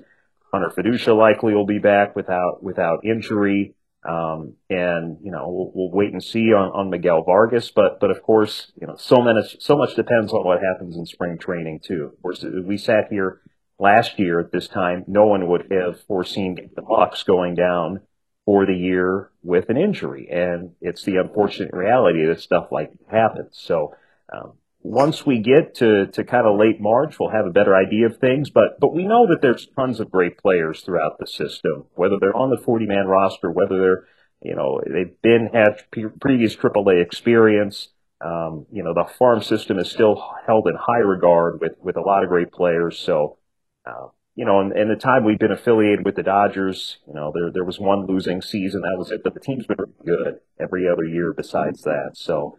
Hunter 0.53 0.71
Feduccia 0.71 1.17
likely 1.17 1.55
will 1.55 1.67
be 1.67 1.79
back 1.79 2.15
without 2.17 2.63
without 2.63 3.05
injury. 3.05 3.75
Um, 4.09 4.55
and 4.71 5.19
you 5.23 5.33
know 5.33 5.49
we'll, 5.49 5.73
we'll, 5.75 5.91
wait 5.91 6.13
and 6.13 6.23
see 6.23 6.53
on, 6.53 6.71
on 6.71 6.91
Miguel 6.91 7.25
Vargas, 7.25 7.73
but 7.73 7.99
but 7.99 8.13
of 8.13 8.23
course 8.23 8.71
you 8.81 8.87
know 8.87 8.95
so 8.97 9.17
much 9.17 9.57
so 9.59 9.77
much 9.77 9.97
depends 9.97 10.33
on 10.33 10.45
what 10.45 10.61
happens 10.63 10.97
in 10.97 11.07
spring 11.07 11.39
training 11.39 11.81
too. 11.85 12.13
Of 12.13 12.23
course, 12.23 12.45
we 12.45 12.77
sat 12.77 13.09
here 13.11 13.41
last 13.79 14.19
year 14.19 14.39
at 14.39 14.53
this 14.53 14.69
time, 14.69 15.05
no 15.07 15.27
one 15.27 15.49
would 15.49 15.73
have 15.73 16.01
foreseen 16.03 16.71
the 16.75 16.83
Bucks 16.83 17.25
going 17.25 17.55
down 17.55 18.01
for 18.45 18.65
the 18.65 18.77
year 18.77 19.31
with 19.43 19.69
an 19.71 19.77
injury, 19.77 20.29
and 20.31 20.73
it's 20.81 21.03
the 21.03 21.17
unfortunate 21.17 21.73
reality 21.73 22.25
that 22.27 22.41
stuff 22.41 22.69
like 22.71 22.93
happens. 23.11 23.59
So 23.59 23.95
um, 24.33 24.53
once 24.87 25.27
we 25.27 25.41
get 25.41 25.75
to, 25.75 26.07
to 26.07 26.23
kind 26.23 26.47
of 26.47 26.57
late 26.57 26.81
March, 26.81 27.19
we'll 27.19 27.31
have 27.31 27.45
a 27.45 27.51
better 27.51 27.75
idea 27.75 28.07
of 28.07 28.19
things. 28.19 28.51
But 28.51 28.79
but 28.81 28.95
we 28.95 29.05
know 29.05 29.27
that 29.27 29.43
there's 29.43 29.67
tons 29.75 29.99
of 29.99 30.11
great 30.13 30.39
players 30.39 30.83
throughout 30.83 31.19
the 31.19 31.27
system, 31.27 31.87
whether 31.95 32.17
they're 32.21 32.37
on 32.37 32.51
the 32.51 32.63
40 32.63 32.87
man 32.87 33.07
roster, 33.07 33.51
whether 33.51 33.81
they're 33.81 34.05
you 34.43 34.55
know 34.55 34.81
they've 34.87 35.21
been 35.23 35.51
had 35.53 35.83
previous 36.21 36.55
AAA 36.55 37.03
experience. 37.03 37.89
Um, 38.25 38.67
you 38.73 38.83
know 38.83 38.95
the 38.95 39.11
farm 39.19 39.43
system 39.43 39.79
is 39.79 39.91
still 39.91 40.23
held 40.47 40.69
in 40.69 40.77
high 40.77 41.05
regard 41.05 41.61
with 41.61 41.73
with 41.81 41.97
a 41.97 42.01
lot 42.01 42.23
of 42.23 42.29
great 42.29 42.53
players. 42.53 42.99
So. 42.99 43.39
Uh, 43.85 44.09
you 44.39 44.45
know, 44.45 44.61
in, 44.61 44.77
in 44.77 44.89
the 44.89 44.97
time 44.97 45.25
we've 45.25 45.39
been 45.39 45.51
affiliated 45.51 46.05
with 46.05 46.15
the 46.15 46.23
Dodgers, 46.23 46.99
you 47.07 47.15
know, 47.15 47.33
there 47.35 47.51
there 47.51 47.65
was 47.65 47.81
one 47.81 48.05
losing 48.07 48.43
season, 48.43 48.83
that 48.83 48.99
was 48.99 49.11
it. 49.11 49.23
But 49.25 49.33
the 49.33 49.41
team's 49.41 49.65
been 49.65 49.79
good 50.05 50.41
every 50.61 50.87
other 50.87 51.05
year 51.05 51.33
besides 51.33 51.81
that. 51.85 52.11
So, 52.15 52.59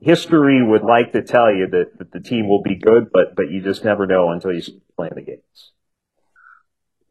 history 0.00 0.62
would 0.62 0.82
like 0.82 1.12
to 1.12 1.22
tell 1.22 1.54
you 1.54 1.66
that, 1.70 1.98
that 1.98 2.12
the 2.12 2.20
team 2.20 2.48
will 2.48 2.62
be 2.62 2.76
good, 2.76 3.10
but 3.12 3.36
but 3.36 3.50
you 3.50 3.62
just 3.62 3.84
never 3.84 4.06
know 4.06 4.30
until 4.30 4.52
you 4.52 4.62
play 4.96 5.10
the 5.14 5.22
games. 5.22 5.72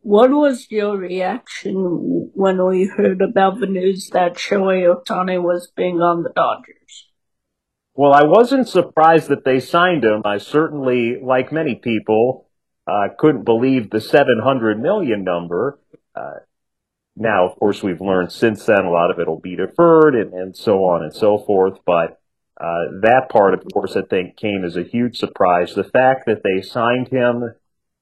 What 0.02 0.32
was 0.32 0.72
your 0.72 0.98
reaction 0.98 2.32
when 2.34 2.66
we 2.66 2.86
heard 2.86 3.22
about 3.22 3.60
the 3.60 3.68
news 3.68 4.10
that 4.14 4.36
Shohei 4.36 4.88
Ohtani 4.88 5.42
was 5.42 5.72
being 5.76 6.02
on 6.02 6.24
the 6.24 6.32
Dodgers? 6.34 7.10
Well, 7.94 8.14
I 8.14 8.24
wasn't 8.24 8.70
surprised 8.70 9.28
that 9.28 9.44
they 9.44 9.60
signed 9.60 10.06
him. 10.06 10.22
I 10.24 10.38
certainly, 10.38 11.18
like 11.22 11.52
many 11.52 11.76
people, 11.76 12.48
uh, 12.88 13.10
couldn't 13.18 13.44
believe 13.44 13.90
the 13.90 14.00
700 14.00 14.82
million 14.82 15.26
number. 15.26 15.80
Uh, 16.16 16.40
now, 17.18 17.46
of 17.46 17.60
course, 17.60 17.84
we've 17.84 18.00
learned 18.00 18.32
since 18.32 18.66
then 18.66 18.86
a 18.86 18.90
lot 18.92 19.12
of 19.12 19.20
it 19.20 19.28
will 19.28 19.42
be 19.42 19.58
deferred 19.58 20.16
and, 20.16 20.34
and 20.34 20.56
so 20.56 20.86
on 20.86 21.04
and 21.04 21.14
so 21.14 21.38
forth. 21.38 21.80
But 21.86 22.19
uh, 22.60 23.00
that 23.02 23.30
part, 23.30 23.54
of 23.54 23.64
course, 23.74 23.96
I 23.96 24.02
think 24.02 24.36
came 24.36 24.66
as 24.66 24.76
a 24.76 24.84
huge 24.84 25.18
surprise. 25.18 25.74
The 25.74 25.84
fact 25.84 26.26
that 26.26 26.44
they 26.44 26.62
signed 26.62 27.08
him 27.08 27.54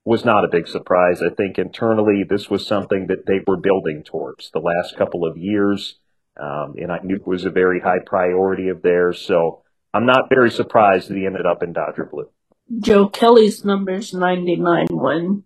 was 0.03 0.25
not 0.25 0.45
a 0.45 0.49
big 0.49 0.67
surprise. 0.67 1.21
I 1.21 1.33
think 1.35 1.59
internally 1.59 2.23
this 2.27 2.49
was 2.49 2.65
something 2.65 3.07
that 3.07 3.25
they 3.27 3.41
were 3.45 3.57
building 3.57 4.03
towards 4.03 4.49
the 4.51 4.59
last 4.59 4.97
couple 4.97 5.25
of 5.29 5.37
years. 5.37 5.99
Um, 6.39 6.75
and 6.77 6.91
I 6.91 6.99
knew 7.03 7.17
it 7.17 7.27
was 7.27 7.45
a 7.45 7.51
very 7.51 7.81
high 7.81 7.99
priority 8.05 8.69
of 8.69 8.81
theirs. 8.81 9.21
So 9.21 9.63
I'm 9.93 10.05
not 10.05 10.29
very 10.29 10.49
surprised 10.49 11.09
that 11.09 11.17
he 11.17 11.25
ended 11.25 11.45
up 11.45 11.61
in 11.61 11.73
Dodger 11.73 12.05
Blue. 12.05 12.29
Joe 12.79 13.09
Kelly's 13.09 13.63
number's 13.63 14.13
99 14.13 14.87
when, 14.91 15.43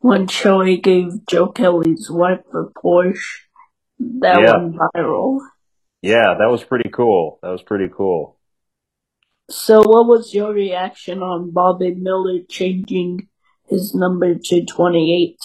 when 0.00 0.26
Shohei 0.26 0.82
gave 0.82 1.26
Joe 1.26 1.48
Kelly's 1.48 2.10
wife 2.10 2.40
a 2.52 2.64
Porsche. 2.78 3.18
That 3.98 4.40
yeah. 4.40 4.56
went 4.56 4.76
viral. 4.76 5.38
Yeah, 6.02 6.34
that 6.38 6.50
was 6.50 6.64
pretty 6.64 6.90
cool. 6.90 7.38
That 7.42 7.50
was 7.50 7.62
pretty 7.62 7.88
cool. 7.94 8.36
So, 9.52 9.82
what 9.82 10.06
was 10.06 10.32
your 10.32 10.54
reaction 10.54 11.22
on 11.22 11.50
Bobby 11.50 11.94
Miller 11.94 12.38
changing 12.48 13.28
his 13.68 13.94
number 13.94 14.34
to 14.34 14.64
28? 14.64 15.36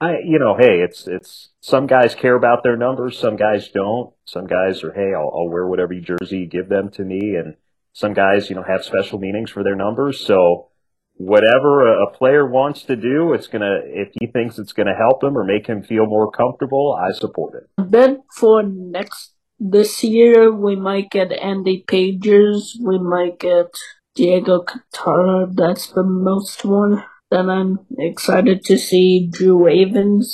I, 0.00 0.12
you 0.24 0.38
know, 0.38 0.56
hey, 0.58 0.80
it's 0.80 1.06
it's 1.06 1.50
some 1.60 1.86
guys 1.86 2.14
care 2.14 2.34
about 2.34 2.62
their 2.62 2.78
numbers, 2.78 3.18
some 3.18 3.36
guys 3.36 3.68
don't. 3.68 4.14
Some 4.24 4.46
guys 4.46 4.82
are, 4.82 4.92
hey, 4.92 5.12
I'll, 5.14 5.30
I'll 5.34 5.50
wear 5.50 5.66
whatever 5.66 5.92
jersey 6.00 6.38
you 6.38 6.46
give 6.46 6.70
them 6.70 6.90
to 6.92 7.04
me, 7.04 7.36
and 7.36 7.56
some 7.92 8.14
guys, 8.14 8.48
you 8.48 8.56
know, 8.56 8.64
have 8.66 8.82
special 8.84 9.18
meanings 9.18 9.50
for 9.50 9.62
their 9.62 9.76
numbers. 9.76 10.24
So, 10.24 10.68
whatever 11.12 11.92
a, 11.92 12.06
a 12.06 12.10
player 12.12 12.48
wants 12.48 12.84
to 12.84 12.96
do, 12.96 13.34
it's 13.34 13.48
gonna 13.48 13.80
if 13.84 14.14
he 14.18 14.28
thinks 14.28 14.58
it's 14.58 14.72
gonna 14.72 14.96
help 14.96 15.22
him 15.22 15.36
or 15.36 15.44
make 15.44 15.66
him 15.66 15.82
feel 15.82 16.06
more 16.06 16.30
comfortable, 16.30 16.98
I 16.98 17.12
support 17.12 17.54
it. 17.54 17.68
Then 17.76 18.22
for 18.32 18.62
next 18.62 19.34
this 19.58 20.04
year 20.04 20.52
we 20.52 20.76
might 20.76 21.10
get 21.10 21.32
Andy 21.32 21.84
Pages, 21.86 22.78
we 22.82 22.98
might 22.98 23.38
get 23.38 23.66
Diego 24.14 24.64
Cartaya, 24.64 25.54
that's 25.54 25.88
the 25.88 26.04
most 26.04 26.64
one. 26.64 27.04
Then 27.30 27.50
I'm 27.50 27.78
excited 27.98 28.64
to 28.64 28.78
see 28.78 29.28
Drew 29.30 29.64
Avans 29.64 30.32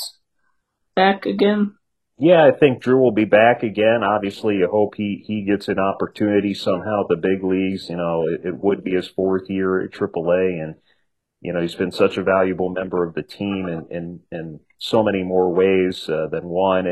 back 0.94 1.26
again. 1.26 1.74
Yeah, 2.16 2.44
I 2.44 2.56
think 2.56 2.80
Drew 2.80 3.00
will 3.00 3.12
be 3.12 3.24
back 3.24 3.64
again. 3.64 4.04
Obviously, 4.04 4.56
you 4.56 4.68
hope 4.70 4.94
he, 4.94 5.24
he 5.26 5.44
gets 5.44 5.66
an 5.66 5.80
opportunity 5.80 6.54
somehow 6.54 7.02
at 7.02 7.08
the 7.08 7.16
big 7.16 7.42
leagues. 7.42 7.88
You 7.88 7.96
know, 7.96 8.22
it, 8.28 8.48
it 8.48 8.56
would 8.62 8.84
be 8.84 8.92
his 8.92 9.08
fourth 9.08 9.50
year 9.50 9.82
at 9.82 9.90
AAA, 9.90 10.62
and 10.62 10.76
you 11.40 11.52
know 11.52 11.60
he's 11.60 11.74
been 11.74 11.90
such 11.90 12.16
a 12.16 12.22
valuable 12.22 12.70
member 12.70 13.04
of 13.04 13.14
the 13.14 13.24
team 13.24 13.66
in 13.66 13.86
in, 13.90 14.20
in 14.30 14.60
so 14.78 15.02
many 15.02 15.24
more 15.24 15.52
ways 15.52 16.08
uh, 16.08 16.28
than 16.30 16.44
one. 16.44 16.86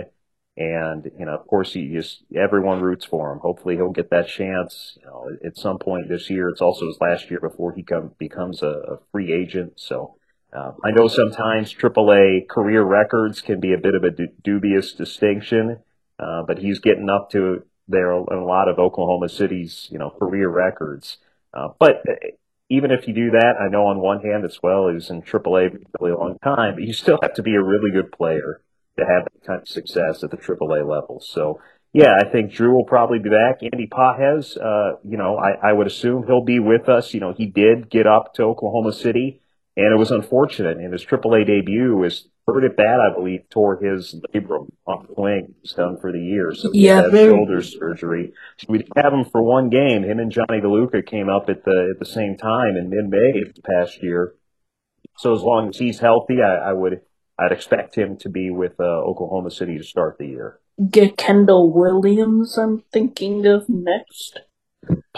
And, 0.56 1.11
you 1.18 1.25
know, 1.25 1.35
of 1.35 1.47
course, 1.47 1.75
you 1.75 1.99
just, 1.99 2.25
everyone 2.37 2.80
roots 2.82 3.06
for 3.06 3.32
him. 3.32 3.38
Hopefully 3.38 3.76
he'll 3.76 3.90
get 3.90 4.11
that 4.11 4.28
chance, 4.28 4.99
you 5.00 5.06
know, 5.06 5.30
at 5.44 5.56
some 5.56 5.78
point 5.78 6.09
this 6.09 6.28
year. 6.28 6.50
It's 6.50 6.61
also 6.61 6.87
his 6.87 6.99
last 7.00 7.30
year 7.30 7.40
before 7.40 7.73
he 7.73 7.82
come, 7.82 8.12
becomes 8.18 8.62
a, 8.62 8.66
a 8.66 8.99
free 9.11 9.32
agent. 9.32 9.75
So, 9.76 10.16
uh, 10.52 10.73
I 10.85 10.90
know 10.90 11.09
sometimes 11.09 11.73
AAA 11.73 12.49
career 12.49 12.82
records 12.82 13.40
can 13.40 13.61
be 13.61 13.73
a 13.73 13.78
bit 13.78 13.94
of 13.94 14.04
a 14.04 14.11
du- 14.11 14.28
dubious 14.44 14.92
distinction, 14.92 15.78
uh, 16.18 16.42
but 16.47 16.59
he's 16.59 16.78
getting 16.78 17.09
up 17.09 17.30
to 17.30 17.62
there 17.88 18.12
in 18.12 18.38
a 18.38 18.44
lot 18.44 18.68
of 18.68 18.78
Oklahoma 18.78 19.30
City's, 19.30 19.88
you 19.90 19.99
know, 19.99 20.11
career 20.11 20.50
records. 20.50 21.16
Uh, 21.54 21.68
but 21.78 22.02
uh, 22.09 22.14
even 22.68 22.90
if 22.90 23.09
you 23.09 23.14
do 23.14 23.30
that, 23.30 23.54
I 23.59 23.68
know 23.68 23.87
on 23.87 23.99
one 24.00 24.21
hand 24.21 24.44
as 24.44 24.59
well, 24.62 24.88
he 24.88 24.94
was 24.94 25.09
in 25.09 25.23
AAA 25.23 25.73
for 25.73 25.76
a 25.76 25.80
really 26.00 26.16
long 26.16 26.38
time, 26.44 26.75
but 26.75 26.85
you 26.85 26.92
still 26.92 27.18
have 27.23 27.35
to 27.35 27.42
be 27.42 27.54
a 27.54 27.62
really 27.62 27.90
good 27.90 28.12
player 28.12 28.61
to 28.99 29.04
have 29.06 29.28
kind 29.46 29.62
of 29.62 29.68
success 29.68 30.22
at 30.22 30.30
the 30.30 30.37
AAA 30.37 30.88
level. 30.88 31.20
So, 31.20 31.61
yeah, 31.92 32.16
I 32.18 32.28
think 32.30 32.52
Drew 32.52 32.75
will 32.75 32.84
probably 32.84 33.18
be 33.18 33.30
back. 33.30 33.62
Andy 33.62 33.87
Pages, 33.87 34.56
uh, 34.56 34.96
you 35.04 35.18
know, 35.18 35.37
I, 35.37 35.70
I 35.70 35.72
would 35.72 35.87
assume 35.87 36.26
he'll 36.26 36.44
be 36.44 36.58
with 36.58 36.88
us. 36.88 37.12
You 37.12 37.20
know, 37.20 37.34
he 37.37 37.46
did 37.46 37.90
get 37.90 38.06
up 38.06 38.34
to 38.34 38.44
Oklahoma 38.44 38.92
City, 38.92 39.42
and 39.76 39.92
it 39.92 39.99
was 39.99 40.11
unfortunate. 40.11 40.78
In 40.78 40.92
his 40.92 41.04
AAA 41.04 41.46
debut, 41.46 41.96
was 41.96 42.28
hurt 42.46 42.64
it 42.64 42.76
bad, 42.76 42.99
I 42.99 43.14
believe, 43.14 43.42
tore 43.50 43.76
his 43.76 44.14
labrum 44.34 44.68
off 44.87 45.06
the 45.06 45.20
wing. 45.20 45.54
He's 45.62 45.72
done 45.72 45.99
for 46.00 46.12
the 46.12 46.18
year, 46.18 46.54
so 46.54 46.72
he 46.72 46.87
yeah, 46.87 47.02
had 47.02 47.11
shoulder 47.12 47.62
surgery. 47.62 48.32
We 48.68 48.78
did 48.78 48.88
have 48.96 49.12
him 49.12 49.25
for 49.25 49.42
one 49.42 49.68
game. 49.68 50.02
Him 50.02 50.18
and 50.18 50.32
Jonny 50.32 50.61
DeLuca 50.61 51.06
came 51.06 51.28
up 51.28 51.49
at 51.49 51.64
the 51.64 51.92
at 51.94 51.99
the 51.99 52.11
same 52.11 52.37
time 52.37 52.76
in 52.76 52.90
mid 52.90 53.08
May 53.08 53.42
past 53.64 54.02
year. 54.02 54.34
So 55.18 55.34
as 55.34 55.42
long 55.42 55.68
as 55.68 55.78
he's 55.78 55.99
healthy, 55.99 56.40
I, 56.42 56.70
I 56.70 56.72
would 56.72 57.02
I'd 57.44 57.52
expect 57.52 57.96
him 57.96 58.16
to 58.18 58.28
be 58.28 58.50
with 58.50 58.78
uh, 58.78 58.84
Oklahoma 58.84 59.50
City 59.50 59.78
to 59.78 59.84
start 59.84 60.18
the 60.18 60.26
year. 60.26 60.61
Get 60.90 61.16
Kendall 61.16 61.72
Williams, 61.72 62.56
I'm 62.56 62.82
thinking 62.92 63.46
of 63.46 63.68
next. 63.68 64.40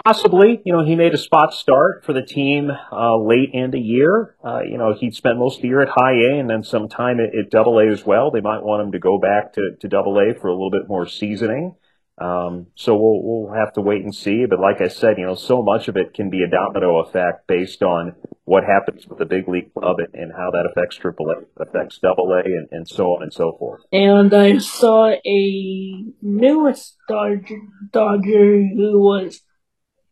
Possibly, 0.04 0.61
you 0.64 0.73
know, 0.73 0.85
he 0.85 0.95
made 0.97 1.14
a 1.14 1.19
spot 1.19 1.54
start 1.54 2.04
for 2.04 2.12
the 2.12 2.23
team 2.23 2.71
uh, 2.71 3.16
late 3.16 3.50
in 3.52 3.71
the 3.71 3.81
year. 3.81 4.35
Uh, 4.45 4.61
you 4.61 4.76
know, 4.76 4.93
he'd 4.93 5.14
spent 5.14 5.38
most 5.38 5.57
of 5.57 5.62
the 5.62 5.69
year 5.69 5.81
at 5.81 5.88
High 5.88 6.12
A 6.12 6.38
and 6.38 6.50
then 6.50 6.62
some 6.62 6.88
time 6.88 7.19
at, 7.21 7.35
at 7.35 7.50
Double 7.50 7.78
A 7.78 7.87
as 7.87 8.04
well. 8.04 8.31
They 8.31 8.43
might 8.43 8.62
want 8.62 8.83
him 8.83 8.93
to 8.93 8.99
go 8.99 9.19
back 9.19 9.54
to, 9.54 9.76
to 9.81 9.88
Double 9.88 10.19
A 10.19 10.35
for 10.38 10.49
a 10.49 10.52
little 10.52 10.71
bit 10.71 10.88
more 10.88 11.07
seasoning. 11.07 11.76
Um, 12.16 12.68
so 12.76 12.94
we'll 12.94 13.23
we'll 13.23 13.54
have 13.54 13.73
to 13.75 13.80
wait 13.80 14.02
and 14.02 14.14
see. 14.14 14.47
But 14.47 14.61
like 14.61 14.80
I 14.80 14.88
said, 14.88 15.18
you 15.18 15.26
know, 15.26 15.35
so 15.35 15.62
much 15.62 15.88
of 15.88 15.97
it 15.97 16.14
can 16.14 16.30
be 16.30 16.42
a 16.42 16.49
domino 16.49 17.00
effect 17.00 17.47
based 17.49 17.83
on 17.83 18.14
what 18.44 18.62
happens 18.62 19.06
with 19.09 19.18
the 19.18 19.25
big 19.25 19.49
league 19.49 19.73
club 19.75 19.97
and, 19.99 20.14
and 20.14 20.33
how 20.33 20.50
that 20.50 20.68
affects 20.71 20.99
AAA, 20.99 21.47
affects 21.59 21.99
Double 21.99 22.30
A, 22.33 22.44
and, 22.44 22.68
and 22.71 22.88
so 22.88 23.04
on 23.06 23.23
and 23.23 23.33
so 23.33 23.56
forth. 23.59 23.83
And 23.90 24.33
I 24.33 24.59
saw 24.59 25.09
a 25.09 26.04
newest 26.23 26.97
Dodger, 27.09 27.61
Dodger 27.90 28.62
who 28.62 29.00
was 29.00 29.40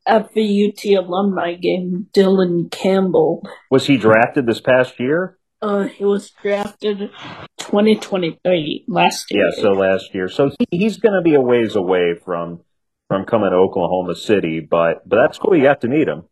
at 0.06 0.32
the 0.32 0.68
UT 0.68 0.84
alumni 1.04 1.54
game, 1.54 2.08
Dylan 2.12 2.70
Campbell. 2.70 3.46
Was 3.70 3.86
he 3.86 3.96
drafted 3.96 4.46
this 4.46 4.60
past 4.60 4.98
year? 4.98 5.38
Uh, 5.62 5.84
he 5.84 6.04
was 6.04 6.30
drafted 6.42 7.10
2023 7.58 8.84
last 8.88 9.30
year. 9.30 9.44
Yeah, 9.44 9.62
so 9.62 9.72
last 9.72 10.12
year. 10.12 10.28
So 10.28 10.50
he's 10.72 10.96
going 10.96 11.14
to 11.14 11.22
be 11.22 11.34
a 11.34 11.40
ways 11.40 11.76
away 11.76 12.14
from 12.22 12.60
from 13.06 13.24
coming 13.24 13.50
to 13.50 13.56
Oklahoma 13.56 14.16
City, 14.16 14.58
but 14.58 15.08
but 15.08 15.16
that's 15.16 15.38
cool. 15.38 15.56
You 15.56 15.66
have 15.66 15.80
to 15.80 15.88
meet 15.88 16.08
him. 16.08 16.24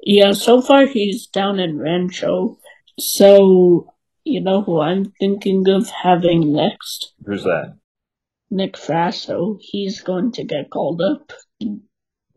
Yeah, 0.00 0.32
so 0.32 0.62
far 0.62 0.86
he's 0.86 1.26
down 1.26 1.60
in 1.60 1.78
Rancho. 1.78 2.58
So 2.98 3.92
you 4.24 4.40
know 4.40 4.62
who 4.62 4.80
I'm 4.80 5.12
thinking 5.20 5.68
of 5.68 5.88
having 5.90 6.52
next? 6.52 7.12
Who's 7.26 7.44
that? 7.44 7.76
Nick 8.50 8.74
Frasso. 8.74 9.58
He's 9.60 10.00
going 10.00 10.32
to 10.32 10.44
get 10.44 10.70
called 10.70 11.02
up 11.02 11.32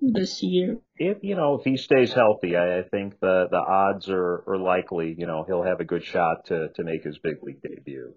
this 0.02 0.44
year. 0.44 0.80
If 0.98 1.18
you 1.24 1.36
know 1.36 1.56
if 1.56 1.66
he 1.66 1.78
stays 1.78 2.14
healthy, 2.14 2.56
I, 2.56 2.80
I 2.80 2.84
think 2.84 3.20
the 3.20 3.48
the 3.52 3.58
odds 3.58 4.10
are, 4.10 4.44
are 4.48 4.58
likely. 4.58 5.16
You 5.18 5.28
know 5.28 5.44
he'll 5.46 5.64
have 5.64 5.80
a 5.82 5.86
good 5.86 6.04
shot 6.04 6.46
to 6.46 6.70
to 6.76 6.84
make 6.84 7.04
his 7.04 7.18
big 7.20 7.44
league 7.44 7.62
debut. 7.62 8.14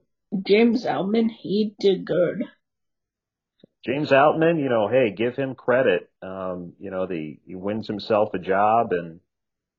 James 0.46 0.84
Outman, 0.84 1.30
he 1.30 1.74
did 1.80 2.04
good. 2.04 2.44
James 3.84 4.10
Outman, 4.10 4.60
you 4.60 4.68
know, 4.68 4.88
hey, 4.88 5.10
give 5.10 5.34
him 5.34 5.54
credit. 5.54 6.10
Um, 6.22 6.74
you 6.78 6.90
know, 6.90 7.06
the 7.06 7.38
he 7.46 7.54
wins 7.54 7.86
himself 7.86 8.34
a 8.34 8.38
job 8.38 8.92
and 8.92 9.20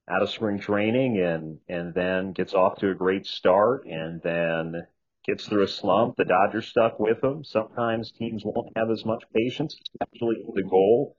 out 0.10 0.24
of 0.24 0.30
spring 0.30 0.60
training 0.60 1.22
and 1.22 1.60
and 1.68 1.94
then 1.94 2.34
gets 2.34 2.54
off 2.54 2.80
to 2.80 2.90
a 2.90 2.96
great 2.96 3.28
start 3.28 3.86
and 3.86 4.22
then 4.24 4.88
gets 5.26 5.48
through 5.48 5.64
a 5.64 5.68
slump. 5.68 6.16
The 6.18 6.26
Dodgers 6.26 6.68
stuck 6.68 7.00
with 7.00 7.24
him. 7.24 7.44
Sometimes 7.44 8.12
teams 8.12 8.42
won't 8.44 8.76
have 8.76 8.90
as 8.90 9.06
much 9.06 9.24
patience, 9.34 9.78
especially 10.02 10.44
with 10.44 10.56
the 10.56 10.70
goal 10.70 11.16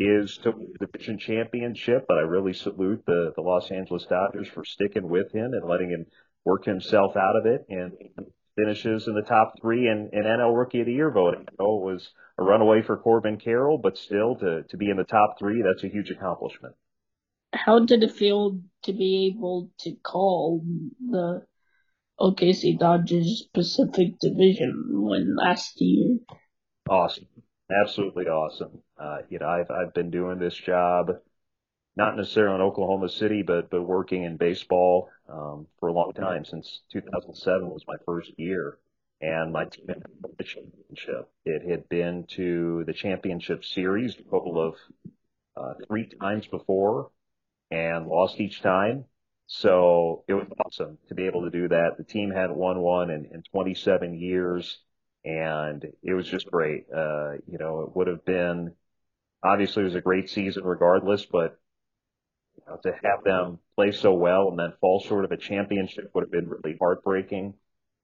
is 0.00 0.38
to 0.38 0.50
win 0.50 0.72
the 0.80 0.86
division 0.86 1.18
championship. 1.18 2.06
But 2.08 2.16
I 2.16 2.22
really 2.22 2.54
salute 2.54 3.04
the 3.06 3.32
the 3.36 3.42
Los 3.42 3.70
Angeles 3.70 4.06
Dodgers 4.06 4.48
for 4.48 4.64
sticking 4.64 5.08
with 5.08 5.30
him 5.32 5.52
and 5.52 5.68
letting 5.68 5.90
him 5.90 6.06
work 6.44 6.64
himself 6.64 7.16
out 7.16 7.36
of 7.36 7.46
it 7.46 7.66
and 7.68 7.92
finishes 8.56 9.06
in 9.06 9.14
the 9.14 9.22
top 9.22 9.54
three 9.60 9.86
in, 9.86 10.10
and 10.12 10.24
NL 10.24 10.56
Rookie 10.56 10.80
of 10.80 10.86
the 10.86 10.92
Year 10.92 11.10
voting. 11.10 11.46
I 11.48 11.62
know 11.62 11.78
it 11.78 11.92
was 11.92 12.10
a 12.38 12.42
runaway 12.42 12.82
for 12.82 12.96
Corbin 12.96 13.38
Carroll, 13.38 13.78
but 13.78 13.98
still 13.98 14.36
to, 14.36 14.62
to 14.62 14.76
be 14.76 14.90
in 14.90 14.96
the 14.96 15.04
top 15.04 15.38
three, 15.38 15.62
that's 15.62 15.84
a 15.84 15.88
huge 15.88 16.10
accomplishment. 16.10 16.74
How 17.52 17.80
did 17.84 18.02
it 18.02 18.12
feel 18.12 18.60
to 18.84 18.92
be 18.92 19.34
able 19.34 19.70
to 19.80 19.94
call 20.02 20.62
the 21.10 21.44
OKC 22.18 22.78
Dodgers 22.78 23.48
Pacific 23.52 24.18
Division 24.20 24.74
win 24.90 25.36
last 25.36 25.80
year? 25.80 26.18
Awesome. 26.88 27.26
Absolutely 27.70 28.26
awesome. 28.26 28.82
Uh, 28.98 29.18
you 29.28 29.38
know, 29.38 29.48
I've, 29.48 29.70
I've 29.70 29.94
been 29.94 30.10
doing 30.10 30.38
this 30.38 30.54
job 30.54 31.10
not 31.96 32.16
necessarily 32.16 32.56
in 32.56 32.62
Oklahoma 32.62 33.08
City, 33.08 33.42
but 33.42 33.70
but 33.70 33.82
working 33.82 34.24
in 34.24 34.36
baseball 34.36 35.10
um, 35.28 35.66
for 35.80 35.88
a 35.90 35.92
long 35.92 36.12
time 36.14 36.44
since 36.44 36.82
2007 36.92 37.68
was 37.70 37.84
my 37.88 37.96
first 38.06 38.32
year, 38.38 38.78
and 39.20 39.52
my 39.52 39.66
team 39.66 39.86
had 39.88 40.04
the 40.38 40.44
championship. 40.44 41.30
It 41.44 41.68
had 41.70 41.88
been 41.88 42.24
to 42.36 42.84
the 42.86 42.94
championship 42.94 43.64
series 43.64 44.16
a 44.18 44.24
couple 44.24 44.60
of 44.60 44.76
uh, 45.56 45.74
three 45.86 46.08
times 46.20 46.46
before, 46.46 47.10
and 47.70 48.06
lost 48.06 48.40
each 48.40 48.62
time. 48.62 49.06
So 49.48 50.24
it 50.28 50.34
was 50.34 50.48
awesome 50.64 50.98
to 51.08 51.14
be 51.14 51.26
able 51.26 51.42
to 51.44 51.50
do 51.50 51.68
that. 51.68 51.96
The 51.98 52.04
team 52.04 52.30
had 52.30 52.50
won 52.50 52.80
one 52.80 53.10
in, 53.10 53.26
in 53.26 53.42
27 53.52 54.14
years, 54.18 54.78
and 55.24 55.84
it 56.02 56.14
was 56.14 56.26
just 56.26 56.50
great. 56.50 56.86
Uh, 56.94 57.32
you 57.46 57.58
know, 57.58 57.82
it 57.82 57.96
would 57.96 58.06
have 58.06 58.24
been 58.24 58.72
obviously 59.42 59.82
it 59.82 59.86
was 59.86 59.94
a 59.94 60.00
great 60.00 60.30
season 60.30 60.64
regardless, 60.64 61.26
but 61.26 61.58
you 62.56 62.62
know, 62.66 62.78
to 62.82 62.92
have 63.02 63.24
them 63.24 63.58
play 63.76 63.92
so 63.92 64.14
well 64.14 64.48
and 64.48 64.58
then 64.58 64.72
fall 64.80 65.00
short 65.00 65.24
of 65.24 65.32
a 65.32 65.36
championship 65.36 66.10
would 66.14 66.22
have 66.22 66.30
been 66.30 66.48
really 66.48 66.76
heartbreaking. 66.78 67.54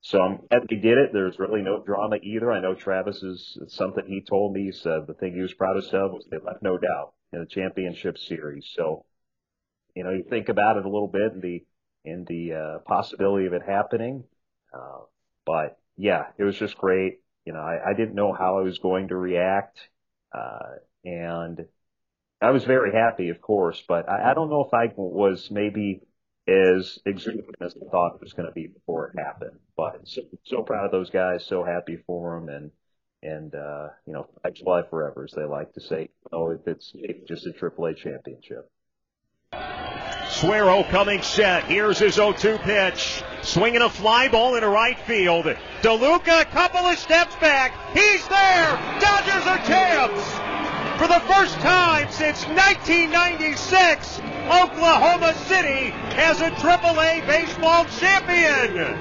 So 0.02 0.20
I'm 0.20 0.38
glad 0.48 0.68
they 0.68 0.76
did 0.76 0.98
it. 0.98 1.11
There's 1.12 1.38
really 1.38 1.62
no 1.62 1.83
drama 1.83 2.16
either. 2.22 2.52
I 2.52 2.61
know 2.61 2.74
Travis 2.74 3.22
is 3.22 3.59
something 3.68 4.05
he 4.07 4.22
told 4.22 4.52
me. 4.52 4.66
He 4.66 4.72
said 4.72 5.07
the 5.07 5.14
thing 5.14 5.35
he 5.35 5.40
was 5.40 5.52
proudest 5.55 5.92
of 5.94 6.12
was 6.12 6.26
they 6.31 6.38
left 6.38 6.62
no 6.62 6.79
doubt 6.79 7.14
in 7.33 7.40
the 7.40 7.46
championship 7.46 8.18
series. 8.18 8.70
So, 8.74 9.05
you 9.94 10.05
know, 10.05 10.11
you 10.11 10.24
think 10.29 10.48
about 10.48 10.76
it 10.76 10.85
a 10.85 10.88
little 10.88 11.09
bit 11.09 11.33
in 11.33 11.40
the 11.40 11.64
in 12.05 12.24
the 12.24 12.52
uh, 12.52 12.79
possibility 12.87 13.46
of 13.46 13.52
it 13.52 13.62
happening. 13.66 14.22
Uh, 14.72 15.00
but 15.44 15.76
yeah, 15.96 16.26
it 16.38 16.44
was 16.44 16.56
just 16.59 16.76
great. 16.78 17.20
You 17.44 17.52
know, 17.52 17.61
I, 17.61 17.90
I 17.90 17.94
didn't 17.94 18.14
know 18.14 18.32
how 18.32 18.59
I 18.59 18.62
was 18.62 18.78
going 18.78 19.09
to 19.09 19.16
react, 19.16 19.78
uh, 20.32 20.76
and 21.04 21.64
I 22.40 22.50
was 22.50 22.64
very 22.64 22.92
happy, 22.92 23.30
of 23.30 23.40
course, 23.40 23.82
but 23.88 24.09
I, 24.09 24.30
I 24.30 24.35
don't 24.35 24.50
know 24.50 24.64
if 24.64 24.74
I 24.74 24.92
was 24.96 25.50
maybe 25.50 26.02
as 26.48 26.98
exuberant 27.06 27.56
as 27.61 27.74
I 27.76 27.90
thought 27.90 28.16
it 28.16 28.20
was 28.20 28.32
going 28.35 28.46
to 28.48 28.52
be 28.54 28.66
before 28.68 29.09
it 29.09 29.18
happened. 29.18 29.59
But 29.76 30.06
so, 30.09 30.22
so 30.44 30.62
proud 30.62 30.87
of 30.87 30.92
those 30.92 31.11
guys, 31.11 31.44
so 31.46 31.64
happy 31.64 31.96
for 32.06 32.38
them, 32.40 32.48
and 32.48 32.70
and 33.22 33.54
uh, 33.54 33.88
you 34.06 34.12
know, 34.12 34.28
fly 34.62 34.82
forever, 34.90 35.24
as 35.24 35.32
they 35.32 35.44
like 35.44 35.72
to 35.74 35.80
say. 35.80 36.11
Oh, 36.32 36.50
if 36.50 36.66
it's 36.66 36.92
just 37.26 37.46
a 37.46 37.52
AAA 37.52 37.94
championship. 37.94 38.70
Suero 40.37 40.83
coming 40.90 41.22
set. 41.22 41.64
Here's 41.64 41.99
his 41.99 42.18
0-2 42.18 42.61
pitch. 42.61 43.22
Swinging 43.40 43.81
a 43.81 43.88
fly 43.88 44.29
ball 44.29 44.55
into 44.55 44.68
right 44.68 44.99
field. 44.99 45.46
DeLuca, 45.81 46.42
a 46.42 46.44
couple 46.44 46.81
of 46.81 46.99
steps 46.99 47.35
back. 47.37 47.72
He's 47.94 48.29
there. 48.29 48.77
Dodgers 49.01 49.46
are 49.46 49.57
champs. 49.64 50.31
For 51.01 51.09
the 51.09 51.20
first 51.20 51.55
time 51.61 52.11
since 52.11 52.44
1996, 52.49 54.18
Oklahoma 54.51 55.33
City 55.46 55.88
has 56.16 56.42
a 56.42 56.51
AAA 56.51 57.27
baseball 57.27 57.87
champion. 57.99 58.94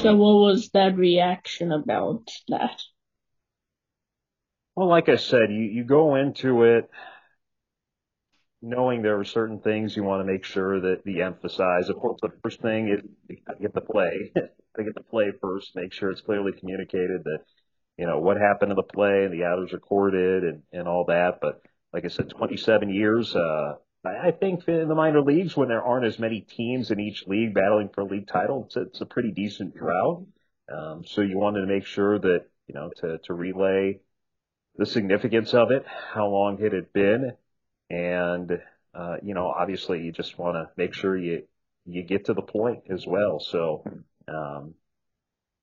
So, 0.00 0.14
what 0.14 0.34
was 0.42 0.70
that 0.74 0.96
reaction 0.96 1.72
about 1.72 2.30
that? 2.50 2.82
Well, 4.76 4.86
like 4.86 5.08
I 5.08 5.16
said, 5.16 5.50
you, 5.50 5.62
you 5.62 5.82
go 5.82 6.14
into 6.14 6.62
it 6.62 6.88
knowing 8.62 9.02
there 9.02 9.18
are 9.18 9.24
certain 9.24 9.60
things 9.60 9.96
you 9.96 10.02
want 10.02 10.20
to 10.20 10.32
make 10.32 10.44
sure 10.44 10.80
that 10.80 11.02
you 11.04 11.24
emphasize. 11.24 11.88
Of 11.88 11.96
course, 11.96 12.18
the 12.22 12.30
first 12.42 12.60
thing 12.60 12.88
is 12.88 13.00
to 13.28 13.54
get 13.60 13.74
the 13.74 13.80
play. 13.80 14.32
to 14.34 14.84
get 14.84 14.94
the 14.94 15.02
play 15.02 15.32
first, 15.40 15.74
make 15.74 15.92
sure 15.92 16.10
it's 16.10 16.20
clearly 16.20 16.52
communicated 16.52 17.24
that 17.24 17.40
you 17.96 18.06
know, 18.06 18.18
what 18.18 18.36
happened 18.36 18.70
to 18.70 18.74
the 18.74 18.82
play 18.82 19.24
and 19.24 19.32
the 19.32 19.44
outers 19.44 19.72
recorded 19.72 20.44
and, 20.44 20.62
and 20.72 20.86
all 20.86 21.04
that. 21.06 21.38
But 21.40 21.62
like 21.92 22.04
I 22.04 22.08
said, 22.08 22.30
27 22.30 22.90
years, 22.90 23.34
uh, 23.34 23.74
I 24.04 24.30
think 24.30 24.68
in 24.68 24.88
the 24.88 24.94
minor 24.94 25.22
leagues, 25.22 25.56
when 25.56 25.68
there 25.68 25.82
aren't 25.82 26.06
as 26.06 26.18
many 26.18 26.40
teams 26.42 26.90
in 26.90 27.00
each 27.00 27.26
league 27.26 27.54
battling 27.54 27.88
for 27.88 28.02
a 28.02 28.06
league 28.06 28.28
title, 28.28 28.64
it's 28.66 28.76
a, 28.76 28.82
it's 28.82 29.00
a 29.00 29.06
pretty 29.06 29.32
decent 29.32 29.74
drought. 29.74 30.26
Um, 30.72 31.04
so 31.04 31.22
you 31.22 31.38
wanted 31.38 31.62
to 31.62 31.66
make 31.66 31.86
sure 31.86 32.18
that, 32.18 32.46
you 32.68 32.74
know, 32.74 32.90
to, 32.98 33.18
to 33.24 33.34
relay 33.34 34.00
the 34.76 34.86
significance 34.86 35.54
of 35.54 35.70
it, 35.70 35.86
how 35.86 36.28
long 36.28 36.58
had 36.58 36.74
it 36.74 36.92
been, 36.92 37.32
and, 37.90 38.60
uh, 38.94 39.16
you 39.22 39.34
know, 39.34 39.46
obviously 39.48 40.02
you 40.02 40.12
just 40.12 40.38
want 40.38 40.56
to 40.56 40.70
make 40.76 40.94
sure 40.94 41.16
you, 41.16 41.44
you 41.84 42.02
get 42.02 42.26
to 42.26 42.34
the 42.34 42.42
point 42.42 42.84
as 42.90 43.06
well. 43.06 43.40
So, 43.40 43.84
um, 44.28 44.74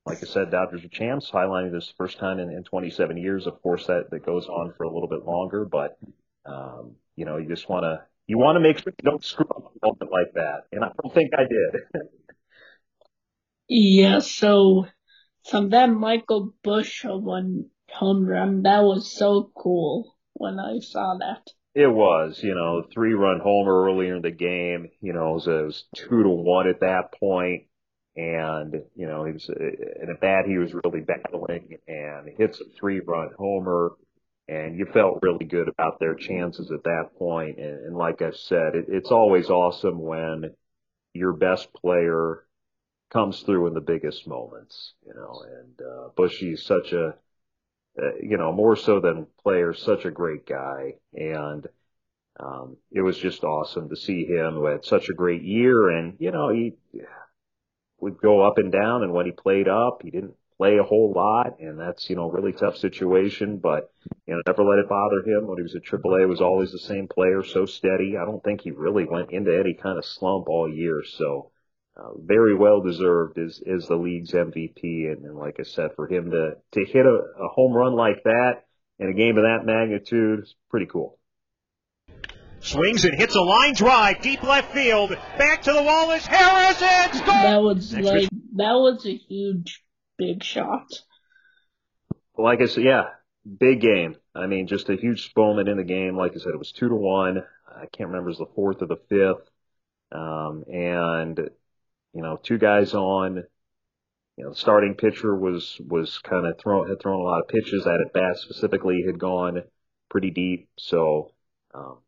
like 0.05 0.17
I 0.21 0.25
said, 0.25 0.51
Dodgers 0.51 0.83
are 0.83 0.89
champs, 0.89 1.31
highlighting 1.31 1.71
this 1.71 1.93
first 1.97 2.17
time 2.17 2.39
in, 2.39 2.49
in 2.49 2.63
27 2.63 3.17
years. 3.17 3.47
Of 3.47 3.61
course, 3.61 3.87
that, 3.87 4.09
that 4.11 4.25
goes 4.25 4.47
on 4.47 4.73
for 4.77 4.83
a 4.83 4.93
little 4.93 5.07
bit 5.07 5.25
longer, 5.25 5.65
but, 5.65 5.97
um, 6.45 6.95
you 7.15 7.25
know, 7.25 7.37
you 7.37 7.47
just 7.47 7.69
want 7.69 7.83
to, 7.83 8.03
you 8.27 8.37
want 8.37 8.57
to 8.57 8.59
make 8.59 8.77
sure 8.79 8.93
you 9.01 9.09
don't 9.09 9.23
screw 9.23 9.45
up 9.49 9.73
a 9.81 9.85
moment 9.85 10.11
like 10.11 10.33
that. 10.35 10.63
And 10.71 10.83
I 10.83 10.89
don't 11.01 11.13
think 11.13 11.31
I 11.37 11.43
did. 11.43 12.03
yeah, 13.69 14.19
so 14.19 14.87
from 15.49 15.69
that 15.69 15.87
Michael 15.89 16.53
Busch 16.63 17.03
one 17.05 17.69
home 17.89 18.25
run, 18.25 18.63
that 18.63 18.83
was 18.83 19.15
so 19.15 19.51
cool 19.55 20.17
when 20.33 20.59
I 20.59 20.79
saw 20.79 21.17
that. 21.19 21.47
It 21.75 21.87
was, 21.87 22.43
you 22.43 22.53
know, 22.53 22.83
three 22.93 23.13
run 23.13 23.39
homer 23.39 23.83
earlier 23.85 24.15
in 24.15 24.21
the 24.21 24.31
game. 24.31 24.91
You 25.01 25.13
know, 25.13 25.31
it 25.31 25.33
was, 25.33 25.47
it 25.47 25.65
was 25.65 25.83
two 25.95 26.23
to 26.23 26.29
one 26.29 26.67
at 26.67 26.81
that 26.81 27.13
point. 27.19 27.63
And 28.15 28.83
you 28.95 29.07
know 29.07 29.25
he 29.25 29.31
was 29.33 29.49
in 29.49 30.07
a 30.11 30.19
bat 30.19 30.45
he 30.45 30.59
was 30.59 30.71
really 30.71 31.01
battling 31.01 31.79
and 31.87 32.29
hits 32.37 32.61
a 32.61 32.65
three 32.79 32.99
run 32.99 33.31
homer. 33.39 33.93
And 34.47 34.77
you 34.77 34.85
felt 34.85 35.19
really 35.23 35.45
good 35.45 35.67
about 35.67 35.99
their 35.99 36.13
chances 36.13 36.69
at 36.71 36.83
that 36.83 37.15
point. 37.17 37.57
And, 37.57 37.85
and 37.87 37.97
like 37.97 38.21
i 38.21 38.29
said 38.31 38.75
it, 38.75 38.85
it's 38.87 39.09
always 39.09 39.49
awesome 39.49 39.99
when 39.99 40.53
your 41.13 41.33
best 41.33 41.73
player 41.73 42.45
comes 43.11 43.41
through 43.41 43.67
in 43.67 43.73
the 43.73 43.81
biggest 43.81 44.27
moments 44.27 44.93
you 45.05 45.13
know. 45.13 45.43
And 45.59 45.81
uh 45.81 46.09
bushy's 46.15 46.63
such 46.65 46.93
a 46.93 47.15
uh, 48.01 48.15
you 48.21 48.37
know, 48.37 48.51
more 48.51 48.75
so 48.75 48.99
than 48.99 49.27
player, 49.43 49.73
such 49.73 50.05
a 50.05 50.11
great 50.11 50.45
guy. 50.45 50.95
And, 51.13 51.67
um, 52.39 52.77
it 52.91 53.01
was 53.01 53.17
just 53.17 53.43
awesome 53.43 53.89
to 53.89 53.95
see 53.95 54.25
him 54.25 54.55
who 54.55 54.65
had 54.65 54.85
such 54.85 55.09
a 55.09 55.13
great 55.13 55.43
year. 55.43 55.89
And, 55.89 56.15
you 56.19 56.31
know, 56.31 56.49
he 56.49 56.73
would 57.99 58.17
go 58.19 58.41
up 58.41 58.57
and 58.57 58.71
down. 58.71 59.03
And 59.03 59.13
when 59.13 59.25
he 59.25 59.31
played 59.31 59.67
up, 59.67 60.01
he 60.03 60.11
didn't 60.11 60.35
play 60.57 60.77
a 60.77 60.83
whole 60.83 61.13
lot. 61.15 61.59
And 61.59 61.79
that's, 61.79 62.09
you 62.09 62.15
know, 62.15 62.29
really 62.29 62.51
tough 62.51 62.77
situation, 62.77 63.57
but, 63.57 63.91
you 64.27 64.33
know, 64.33 64.41
never 64.47 64.63
let 64.63 64.79
it 64.79 64.89
bother 64.89 65.21
him. 65.25 65.47
When 65.47 65.57
he 65.57 65.63
was 65.63 65.75
at 65.75 65.83
AAA, 65.83 66.27
was 66.27 66.41
always 66.41 66.71
the 66.71 66.79
same 66.79 67.07
player, 67.07 67.43
so 67.43 67.65
steady. 67.65 68.17
I 68.17 68.25
don't 68.25 68.43
think 68.43 68.61
he 68.61 68.71
really 68.71 69.05
went 69.05 69.31
into 69.31 69.57
any 69.57 69.73
kind 69.73 69.97
of 69.97 70.05
slump 70.05 70.49
all 70.49 70.67
year. 70.67 71.03
So, 71.17 71.51
uh, 71.95 72.09
very 72.17 72.55
well 72.55 72.81
deserved 72.81 73.37
is 73.37 73.61
is 73.65 73.87
the 73.87 73.95
league's 73.95 74.31
MVP, 74.31 75.11
and, 75.11 75.25
and 75.25 75.37
like 75.37 75.57
I 75.59 75.63
said, 75.63 75.91
for 75.95 76.07
him 76.07 76.31
to 76.31 76.55
to 76.71 76.85
hit 76.85 77.05
a, 77.05 77.43
a 77.43 77.47
home 77.49 77.73
run 77.73 77.93
like 77.93 78.23
that 78.23 78.63
in 78.99 79.09
a 79.09 79.13
game 79.13 79.37
of 79.37 79.43
that 79.43 79.65
magnitude 79.65 80.43
is 80.43 80.55
pretty 80.69 80.87
cool. 80.87 81.19
Swings 82.61 83.03
and 83.03 83.19
hits 83.19 83.35
a 83.35 83.41
line 83.41 83.73
drive, 83.73 84.21
deep 84.21 84.41
left 84.41 84.73
field. 84.73 85.09
Back 85.37 85.63
to 85.63 85.73
the 85.73 85.83
wall 85.83 86.11
is 86.11 86.25
Harris. 86.25 86.77
It's. 86.81 87.19
That 87.21 87.61
was 87.61 87.93
Next 87.93 88.07
like 88.07 88.29
that 88.55 88.73
was 88.73 89.05
a 89.05 89.15
huge 89.15 89.83
big 90.17 90.43
shot. 90.43 90.87
Like 92.37 92.61
I 92.61 92.65
said, 92.65 92.85
yeah, 92.85 93.03
big 93.59 93.81
game. 93.81 94.15
I 94.33 94.47
mean, 94.47 94.67
just 94.67 94.89
a 94.89 94.95
huge 94.95 95.31
moment 95.35 95.69
in 95.69 95.77
the 95.77 95.83
game. 95.83 96.17
Like 96.17 96.31
I 96.31 96.39
said, 96.39 96.53
it 96.53 96.59
was 96.59 96.71
two 96.71 96.89
to 96.89 96.95
one. 96.95 97.43
I 97.67 97.85
can't 97.85 98.09
remember 98.09 98.29
it 98.29 98.31
was 98.31 98.37
the 98.39 98.53
fourth 98.55 98.81
or 98.81 98.87
the 98.87 99.01
fifth. 99.09 99.49
Um, 100.11 100.63
and 100.71 101.39
you 102.13 102.21
know, 102.21 102.39
two 102.41 102.57
guys 102.57 102.93
on. 102.93 103.43
You 104.37 104.45
know, 104.45 104.49
the 104.51 104.55
starting 104.55 104.95
pitcher 104.95 105.35
was 105.35 105.79
was 105.87 106.17
kind 106.19 106.47
of 106.47 106.57
thrown 106.59 106.89
had 106.89 106.99
thrown 106.99 107.19
a 107.19 107.23
lot 107.23 107.41
of 107.41 107.47
pitches 107.49 107.85
at 107.85 108.01
at 108.01 108.13
bat 108.13 108.37
specifically 108.37 109.03
had 109.05 109.19
gone 109.19 109.61
pretty 110.09 110.31
deep. 110.31 110.69
So 110.77 111.31
um, 111.73 111.99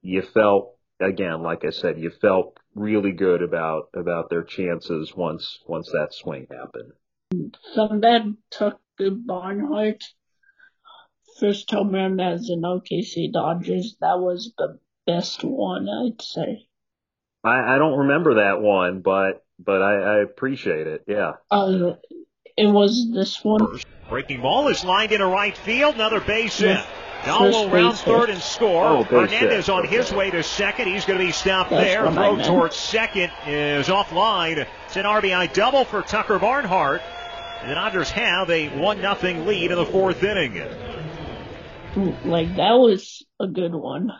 you 0.00 0.22
felt 0.22 0.76
again, 1.00 1.42
like 1.42 1.64
I 1.64 1.70
said, 1.70 1.98
you 1.98 2.10
felt 2.10 2.58
really 2.74 3.12
good 3.12 3.42
about 3.42 3.90
about 3.94 4.30
their 4.30 4.42
chances 4.42 5.14
once 5.14 5.58
once 5.66 5.90
that 5.92 6.14
swing 6.14 6.46
happened. 6.50 6.92
Some 7.74 8.00
Sunbed 8.00 8.36
took 8.50 8.80
Barnhart 8.98 10.02
first 11.38 11.70
home 11.70 11.94
run 11.94 12.20
as 12.20 12.48
an 12.48 12.62
OKC 12.62 13.32
Dodgers. 13.32 13.96
That 14.00 14.18
was 14.18 14.54
the 14.56 14.78
best 15.06 15.44
one, 15.44 15.88
I'd 15.88 16.22
say. 16.22 16.68
I, 17.44 17.74
I 17.74 17.78
don't 17.78 17.98
remember 17.98 18.34
that 18.36 18.60
one, 18.60 19.02
but 19.02 19.44
but 19.58 19.82
I, 19.82 19.94
I 19.94 20.22
appreciate 20.22 20.86
it. 20.86 21.04
Yeah. 21.06 21.32
Uh, 21.50 21.94
it 22.56 22.66
was 22.66 23.10
this 23.12 23.42
one. 23.44 23.66
Breaking 24.08 24.40
ball 24.40 24.68
is 24.68 24.84
lined 24.84 25.12
into 25.12 25.26
right 25.26 25.56
field. 25.56 25.96
Another 25.96 26.20
base 26.20 26.58
hit. 26.58 26.68
Yeah. 26.68 26.86
Now 27.26 27.38
First 27.40 27.58
will 27.58 27.70
round 27.70 27.98
third 27.98 28.30
and 28.30 28.40
score. 28.40 28.84
Oh, 28.84 29.02
Hernandez 29.02 29.66
hit. 29.66 29.72
on 29.72 29.86
his 29.86 30.12
way 30.12 30.30
to 30.30 30.42
second. 30.42 30.86
He's 30.86 31.04
going 31.04 31.18
to 31.18 31.24
be 31.24 31.32
stopped 31.32 31.70
That's 31.70 31.84
there. 31.84 32.10
Throw 32.12 32.42
towards 32.42 32.76
second 32.76 33.32
is 33.46 33.88
offline. 33.88 34.66
It's 34.84 34.96
an 34.96 35.04
RBI 35.04 35.52
double 35.52 35.84
for 35.84 36.02
Tucker 36.02 36.38
Barnhart. 36.38 37.02
And 37.62 37.70
the 37.70 37.74
Dodgers 37.74 38.10
have 38.10 38.48
a 38.50 38.68
1 38.68 39.00
0 39.00 39.44
lead 39.44 39.70
in 39.72 39.76
the 39.76 39.86
fourth 39.86 40.22
inning. 40.22 40.54
Like 42.24 42.56
that 42.56 42.74
was 42.74 43.24
a 43.40 43.48
good 43.48 43.74
one. 43.74 44.12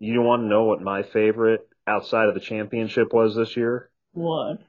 You 0.00 0.22
want 0.22 0.42
to 0.42 0.46
know 0.46 0.64
what 0.64 0.80
my 0.80 1.02
favorite 1.02 1.60
outside 1.86 2.28
of 2.28 2.34
the 2.34 2.40
championship 2.40 3.12
was 3.12 3.36
this 3.36 3.56
year? 3.56 3.90
What? 4.14 4.60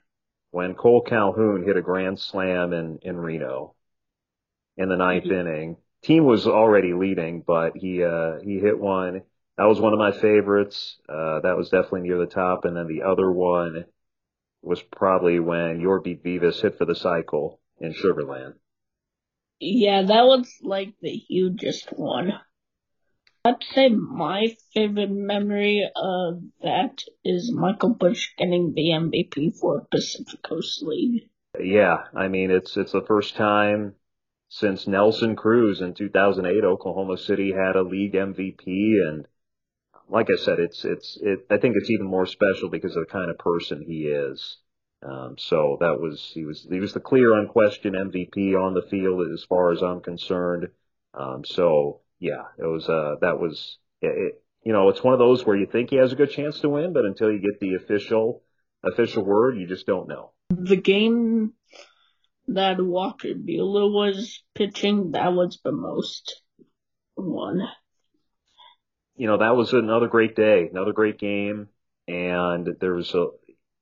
When 0.50 0.74
Kole 0.74 1.02
Calhoun 1.06 1.62
hit 1.62 1.78
a 1.78 1.84
grand 1.84 2.20
slam 2.20 2.74
in 2.74 2.98
in 3.04 3.16
Reno 3.16 3.76
in 4.78 4.88
the 4.90 4.96
ninth 4.96 5.32
inning. 5.32 5.78
Team 6.04 6.24
was 6.26 6.48
already 6.48 6.94
leading, 6.94 7.42
but 7.42 7.76
he 7.76 8.04
uh 8.04 8.40
he 8.40 8.60
hit 8.60 8.80
one. 8.80 9.24
That 9.58 9.66
was 9.66 9.80
one 9.82 9.94
of 9.94 10.00
my 10.00 10.12
favorites. 10.12 10.98
Uh 11.10 11.42
that 11.42 11.58
was 11.58 11.70
definitely 11.70 12.02
near 12.02 12.18
the 12.18 12.26
top. 12.28 12.64
And 12.66 12.76
then 12.76 12.88
the 12.88 13.04
other 13.04 13.30
one 13.32 13.86
was 14.64 14.82
probably 14.84 15.40
when 15.40 15.82
Yorby 15.82 16.22
Beavis 16.24 16.62
hit 16.62 16.78
for 16.78 16.86
the 16.86 16.96
cycle 16.96 17.62
in 17.80 17.94
Sugarland. 17.94 18.56
Yeah, 19.60 20.02
that 20.04 20.26
was 20.26 20.60
like 20.62 20.94
the 21.02 21.10
hugest 21.12 21.90
one. 21.92 22.34
I'd 23.46 23.64
say 23.64 23.88
my 23.88 24.58
favorite 24.74 25.12
memory 25.12 25.90
of 25.96 26.42
that 26.62 27.02
is 27.24 27.50
Michael 27.54 27.94
Busch 27.94 28.36
getting 28.38 28.74
the 28.74 28.92
MVP 28.92 29.52
for 29.52 29.88
Pacific 29.90 30.42
Coast 30.44 30.84
League. 30.84 31.30
Yeah, 31.60 32.06
I 32.14 32.28
mean 32.28 32.52
it's 32.52 32.76
it's 32.78 32.92
the 32.92 33.02
first 33.06 33.36
time 33.36 33.96
since 34.50 34.88
Nelson 34.88 35.36
Cruz 35.36 35.82
in 35.82 35.94
2008 35.94 36.64
Oklahoma 36.64 37.18
City 37.18 37.52
had 37.52 37.76
a 37.76 37.84
league 37.84 38.16
MVP 38.16 39.00
and 39.08 39.28
like 40.10 40.30
I 40.32 40.38
said 40.38 40.60
it's 40.60 40.86
it's 40.86 41.18
it 41.22 41.48
I 41.50 41.58
think 41.58 41.76
it's 41.78 41.90
even 41.92 42.08
more 42.08 42.26
special 42.26 42.70
because 42.70 42.96
of 42.96 43.06
the 43.08 43.12
kind 43.12 43.32
of 43.32 43.38
person 43.40 43.82
he 43.88 44.08
is. 44.08 44.58
Um 45.04 45.38
so 45.38 45.78
that 45.82 46.00
was 46.00 46.32
he 46.34 46.46
was 46.46 46.68
he 46.70 46.80
was 46.80 46.94
the 46.94 47.00
clear 47.02 47.34
unquestioned 47.40 47.96
MVP 47.96 48.56
on 48.56 48.74
the 48.74 48.88
field 48.90 49.28
as 49.34 49.44
far 49.46 49.72
as 49.72 49.84
I'm 49.84 50.02
concerned. 50.02 50.70
Um 51.14 51.46
so 51.46 52.02
yeah, 52.20 52.44
it 52.58 52.66
was 52.66 52.88
uh 52.90 53.16
that 53.22 53.40
was 53.40 53.78
it, 54.02 54.08
it, 54.08 54.44
you 54.64 54.74
know, 54.74 54.90
it's 54.90 55.04
one 55.04 55.14
of 55.14 55.20
those 55.20 55.46
where 55.46 55.56
you 55.56 55.68
think 55.68 55.90
he 55.90 55.98
has 55.98 56.12
a 56.12 56.16
good 56.16 56.32
chance 56.32 56.60
to 56.62 56.70
win 56.70 56.94
but 56.94 57.06
until 57.06 57.32
you 57.32 57.40
get 57.40 57.60
the 57.60 57.76
official 57.76 58.44
official 58.84 59.24
word 59.24 59.58
you 59.58 59.68
just 59.68 59.86
don't 59.86 60.08
know. 60.08 60.32
The 60.50 60.78
game 60.78 61.54
that 62.48 62.80
Walker 62.80 63.30
Buehler 63.30 63.92
was 63.92 64.44
pitching, 64.54 65.12
that 65.12 65.34
was 65.34 65.60
the 65.64 65.72
most 65.72 66.42
one. 67.16 67.68
you 69.16 69.28
know, 69.28 69.38
that 69.38 69.56
was 69.56 69.74
another 69.74 70.08
great 70.08 70.36
day, 70.36 70.68
another 70.72 70.94
great 70.94 71.18
game. 71.18 71.70
And 72.08 72.68
there 72.80 72.94
was 72.94 73.14
a, 73.16 73.28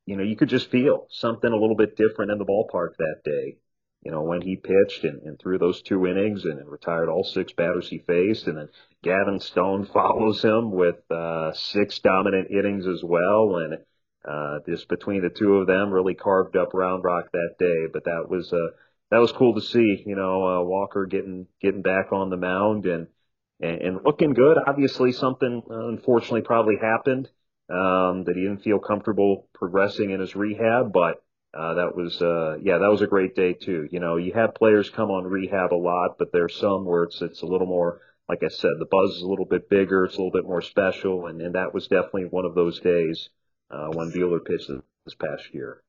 you 0.06 0.16
know, 0.16 0.24
you 0.24 0.36
could 0.36 0.50
just 0.50 0.70
feel 0.70 1.08
something 1.10 1.52
a 1.52 1.58
little 1.58 1.76
bit 1.76 1.98
different 1.98 2.32
in 2.32 2.38
the 2.38 2.46
ballpark 2.46 2.96
that 2.98 3.22
day. 3.26 3.58
You 4.04 4.12
know, 4.12 4.22
when 4.24 4.42
he 4.42 4.58
pitched 4.58 5.04
and, 5.04 5.22
and 5.24 5.40
threw 5.40 5.58
those 5.58 5.82
two 5.82 6.06
innings 6.06 6.44
and 6.46 6.68
retired 6.68 7.10
all 7.10 7.24
six 7.24 7.54
batters 7.54 7.88
he 7.88 8.00
faced. 8.00 8.48
And 8.48 8.58
then 8.58 8.70
Gavin 9.02 9.40
Stone 9.40 9.86
follows 9.94 10.44
him 10.44 10.72
with, 10.72 11.00
uh, 11.10 11.54
six 11.54 12.00
dominant 12.00 12.52
innings 12.52 12.86
as 12.86 13.02
well. 13.04 13.58
And, 13.58 13.78
uh, 14.26 14.60
just 14.68 14.88
between 14.88 15.22
the 15.22 15.30
two 15.30 15.58
of 15.58 15.68
them 15.68 15.92
really 15.92 16.16
carved 16.16 16.56
up 16.58 16.74
Round 16.74 17.04
Rock 17.04 17.32
that 17.32 17.56
day. 17.60 17.88
But 17.92 18.06
that 18.06 18.28
was, 18.30 18.52
uh, 18.52 18.76
that 19.12 19.20
was 19.20 19.32
cool 19.32 19.56
to 19.56 19.62
see, 19.62 20.04
you 20.06 20.16
know, 20.16 20.48
uh, 20.48 20.64
Walker 20.64 21.06
getting, 21.06 21.48
getting 21.62 21.82
back 21.82 22.12
on 22.12 22.30
the 22.30 22.38
mound 22.38 22.86
and, 22.86 23.08
and, 23.62 23.82
and 23.82 24.00
looking 24.04 24.34
good. 24.34 24.58
Obviously, 24.68 25.14
something 25.14 25.64
uh, 25.70 25.88
unfortunately 25.88 26.42
probably 26.42 26.76
happened 26.82 27.30
um, 27.70 28.26
that 28.26 28.34
he 28.36 28.42
didn't 28.42 28.64
feel 28.64 28.80
comfortable 28.80 29.48
progressing 29.54 30.12
in 30.12 30.20
his 30.20 30.36
rehab. 30.36 30.92
But 30.92 31.23
uh, 31.54 31.76
that 31.76 31.96
was, 31.96 32.20
uh, 32.22 32.58
yeah, 32.62 32.80
that 32.80 32.90
was 32.90 33.02
a 33.02 33.08
great 33.08 33.36
day 33.36 33.54
too. 33.54 33.88
You 33.92 34.00
know, 34.00 34.18
you 34.18 34.34
have 34.34 34.56
players 34.56 34.90
come 34.90 35.10
on 35.12 35.26
rehab 35.26 35.74
a 35.74 35.76
lot, 35.76 36.18
but 36.18 36.32
there's 36.32 36.56
some 36.56 36.86
where 36.86 37.04
it's 37.04 37.22
it's 37.22 37.42
a 37.42 37.46
little 37.46 37.68
more, 37.68 38.00
like 38.28 38.42
I 38.44 38.48
said, 38.50 38.72
the 38.80 38.88
buzz 38.90 39.18
is 39.18 39.22
a 39.22 39.28
little 39.28 39.46
bit 39.46 39.70
bigger, 39.70 40.06
it's 40.06 40.16
a 40.16 40.18
little 40.18 40.32
bit 40.32 40.46
more 40.46 40.62
special, 40.62 41.28
and, 41.28 41.42
and 41.42 41.56
that 41.56 41.74
was 41.74 41.88
definitely 41.88 42.26
one 42.26 42.46
of 42.46 42.56
those 42.56 42.80
days 42.80 43.30
uh, 43.70 43.88
when 43.94 44.12
Buehler 44.12 44.44
pitched 44.44 44.70
this 45.06 45.16
past 45.16 45.54
year. 45.54 45.82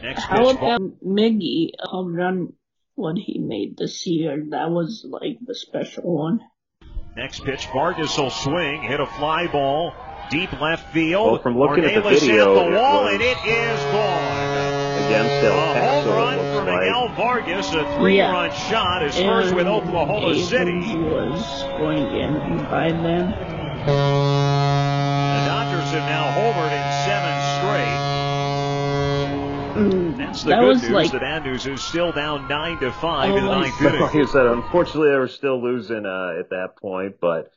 Next 0.00 0.22
How 0.22 0.46
pitch, 0.46 0.56
about 0.56 0.80
Miggy 1.04 1.70
home 1.80 2.14
run 2.14 2.52
what 2.94 3.16
he 3.16 3.38
made 3.38 3.76
this 3.76 4.06
year? 4.06 4.36
That 4.50 4.70
was 4.70 5.04
like 5.08 5.38
the 5.44 5.54
special 5.54 6.04
one. 6.16 6.40
Next 7.16 7.44
pitch, 7.44 7.66
Vargas 7.72 8.16
will 8.16 8.30
swing, 8.30 8.82
hit 8.82 9.00
a 9.00 9.06
fly 9.06 9.46
ball, 9.48 9.92
deep 10.30 10.52
left 10.60 10.94
field. 10.94 11.32
Well, 11.32 11.42
from 11.42 11.58
looking 11.58 11.84
at 11.84 12.02
the 12.02 12.08
video, 12.08 12.56
at 12.56 12.70
the 12.70 12.72
it 12.72 12.80
wall, 12.80 13.04
was- 13.04 13.12
and 13.14 13.22
it 13.22 13.36
is 13.44 13.80
gone. 13.92 14.51
Against 15.06 15.44
El 15.44 15.52
A 15.52 15.56
home 15.80 16.08
run 16.14 16.34
it 16.34 16.36
looks 16.38 16.50
for 16.58 16.64
like. 16.64 16.80
Miguel 16.80 17.08
Vargas, 17.16 17.68
a 17.74 17.98
three-run 17.98 18.50
shot. 18.52 19.02
His 19.02 19.16
first 19.16 19.54
with 19.54 19.66
Aaron 19.66 19.82
Oklahoma 19.88 20.28
Evans 20.28 20.48
City. 20.48 20.80
was 20.96 21.62
going 21.78 22.06
in 22.16 22.58
by 22.70 22.90
then. 22.90 23.30
The 23.86 25.40
Dodgers 25.46 25.90
have 25.90 26.06
now 26.08 26.30
homered 26.32 26.72
in 26.72 26.84
seven 27.04 27.34
straight. 27.58 27.98
Mm, 29.74 30.16
That's 30.18 30.42
the 30.44 30.50
that 30.50 30.60
good 30.60 30.66
was 30.68 30.82
news. 30.82 30.90
like 30.92 31.10
the 31.12 31.18
bad 31.18 31.44
news 31.44 31.66
is 31.66 31.82
still 31.82 32.12
down 32.12 32.46
nine 32.48 32.78
to 32.80 32.92
five 32.92 33.32
Oh 33.32 33.36
in 33.36 33.44
the 33.44 33.50
ninth 33.50 33.74
God. 33.80 33.88
inning. 33.88 34.00
Like 34.02 34.14
you 34.14 34.26
said, 34.26 34.46
unfortunately, 34.46 35.10
they 35.10 35.16
were 35.18 35.28
still 35.28 35.62
losing 35.62 36.04
uh, 36.06 36.34
at 36.38 36.50
that 36.50 36.76
point, 36.80 37.16
but 37.20 37.50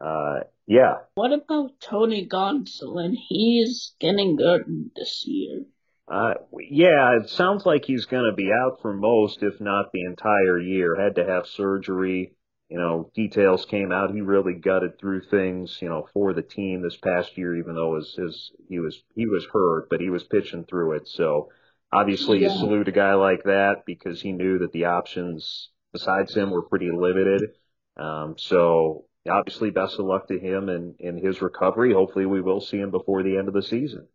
uh, 0.00 0.40
yeah, 0.66 0.94
What 1.14 1.32
about 1.32 1.72
Tony 1.80 2.26
Gonsolin? 2.26 3.14
He's 3.28 3.92
getting 4.00 4.36
good 4.36 4.90
this 4.96 5.24
year. 5.26 5.64
Uh, 6.10 6.34
yeah, 6.58 7.18
it 7.20 7.30
sounds 7.30 7.64
like 7.64 7.84
he's 7.84 8.06
going 8.06 8.28
to 8.28 8.34
be 8.34 8.50
out 8.50 8.80
for 8.82 8.92
most, 8.92 9.42
if 9.42 9.60
not 9.60 9.92
the 9.92 10.04
entire 10.04 10.58
year. 10.58 10.96
Had 11.00 11.14
to 11.16 11.24
have 11.24 11.46
surgery. 11.46 12.34
You 12.68 12.78
know, 12.78 13.10
details 13.14 13.64
came 13.64 13.92
out. 13.92 14.12
He 14.12 14.20
really 14.20 14.54
gutted 14.54 14.98
through 14.98 15.22
things, 15.22 15.78
you 15.80 15.88
know, 15.88 16.08
for 16.12 16.32
the 16.32 16.42
team 16.42 16.82
this 16.82 16.96
past 16.96 17.38
year, 17.38 17.56
even 17.56 17.74
though 17.76 17.96
his, 17.96 18.14
his 18.16 18.52
he 18.68 18.80
was 18.80 19.00
he 19.14 19.26
was 19.26 19.46
hurt, 19.52 19.88
but 19.88 20.00
he 20.00 20.10
was 20.10 20.24
pitching 20.24 20.64
through 20.64 20.94
it. 20.94 21.08
So 21.08 21.50
obviously, 21.92 22.40
you 22.40 22.50
salute 22.50 22.88
a 22.88 22.92
guy 22.92 23.14
like 23.14 23.44
that 23.44 23.84
because 23.86 24.20
he 24.20 24.32
knew 24.32 24.58
that 24.60 24.72
the 24.72 24.86
options 24.86 25.70
besides 25.92 26.34
him 26.34 26.50
were 26.50 26.62
pretty 26.62 26.90
limited. 26.92 27.52
Um, 27.96 28.34
so 28.36 29.06
obviously, 29.28 29.70
best 29.70 29.98
of 29.98 30.06
luck 30.06 30.26
to 30.28 30.38
him 30.38 30.68
and 30.68 30.96
in 31.00 31.18
his 31.24 31.40
recovery. 31.40 31.92
Hopefully, 31.92 32.26
we 32.26 32.40
will 32.40 32.60
see 32.60 32.78
him 32.78 32.90
before 32.90 33.22
the 33.22 33.36
end 33.36 33.48
of 33.48 33.54
the 33.54 33.62
season. 33.62 34.08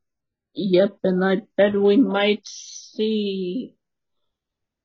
Yep, 0.55 0.99
and 1.03 1.23
I 1.23 1.41
bet 1.57 1.79
we 1.79 1.97
might 1.97 2.47
see 2.47 3.75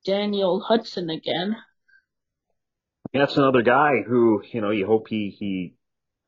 Daniel 0.04 0.60
Hudson 0.60 1.10
again. 1.10 1.56
That's 3.12 3.36
another 3.36 3.62
guy 3.62 4.02
who, 4.06 4.42
you 4.52 4.60
know, 4.60 4.70
you 4.70 4.86
hope 4.86 5.08
he, 5.08 5.34
he 5.38 5.74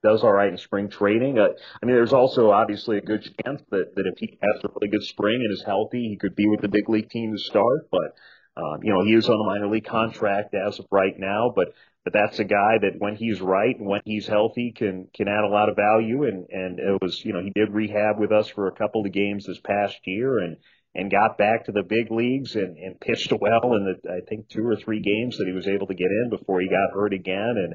does 0.02 0.22
all 0.22 0.32
right 0.32 0.50
in 0.50 0.58
spring 0.58 0.90
training. 0.90 1.38
Uh, 1.38 1.48
I 1.82 1.86
mean, 1.86 1.94
there's 1.96 2.12
also 2.12 2.50
obviously 2.50 2.98
a 2.98 3.02
good 3.02 3.22
chance 3.22 3.62
that, 3.70 3.94
that 3.96 4.06
if 4.06 4.18
he 4.18 4.38
has 4.42 4.64
a 4.64 4.68
really 4.74 4.90
good 4.90 5.04
spring 5.04 5.40
and 5.42 5.52
is 5.52 5.64
healthy, 5.64 6.08
he 6.08 6.16
could 6.16 6.36
be 6.36 6.48
with 6.48 6.60
the 6.60 6.68
big 6.68 6.88
league 6.88 7.10
team 7.10 7.32
to 7.32 7.38
start. 7.38 7.88
But, 7.90 8.14
um, 8.56 8.82
you 8.82 8.92
know, 8.92 9.04
he 9.04 9.14
is 9.14 9.28
on 9.28 9.40
a 9.40 9.44
minor 9.44 9.68
league 9.68 9.86
contract 9.86 10.54
as 10.54 10.78
of 10.78 10.86
right 10.90 11.18
now, 11.18 11.52
but, 11.54 11.74
but 12.04 12.12
that's 12.12 12.38
a 12.40 12.44
guy 12.44 12.78
that 12.80 12.98
when 12.98 13.14
he's 13.14 13.40
right 13.40 13.78
and 13.78 13.86
when 13.86 14.00
he's 14.04 14.26
healthy 14.26 14.72
can, 14.76 15.08
can 15.14 15.28
add 15.28 15.44
a 15.44 15.52
lot 15.52 15.68
of 15.68 15.76
value. 15.76 16.24
And, 16.24 16.46
and 16.50 16.78
it 16.80 16.98
was, 17.00 17.24
you 17.24 17.32
know, 17.32 17.42
he 17.42 17.52
did 17.54 17.72
rehab 17.72 18.18
with 18.18 18.32
us 18.32 18.48
for 18.48 18.66
a 18.66 18.74
couple 18.74 19.06
of 19.06 19.12
games 19.12 19.46
this 19.46 19.60
past 19.60 19.98
year 20.04 20.38
and, 20.38 20.56
and 20.94 21.10
got 21.10 21.38
back 21.38 21.66
to 21.66 21.72
the 21.72 21.84
big 21.84 22.10
leagues 22.10 22.56
and, 22.56 22.76
and 22.76 23.00
pitched 23.00 23.32
well 23.32 23.74
in 23.74 23.84
the, 23.84 24.10
I 24.10 24.20
think 24.28 24.48
two 24.48 24.66
or 24.66 24.76
three 24.76 25.00
games 25.00 25.38
that 25.38 25.46
he 25.46 25.52
was 25.52 25.68
able 25.68 25.86
to 25.86 25.94
get 25.94 26.10
in 26.10 26.30
before 26.30 26.60
he 26.60 26.68
got 26.68 26.92
hurt 26.92 27.14
again. 27.14 27.54
And, 27.56 27.74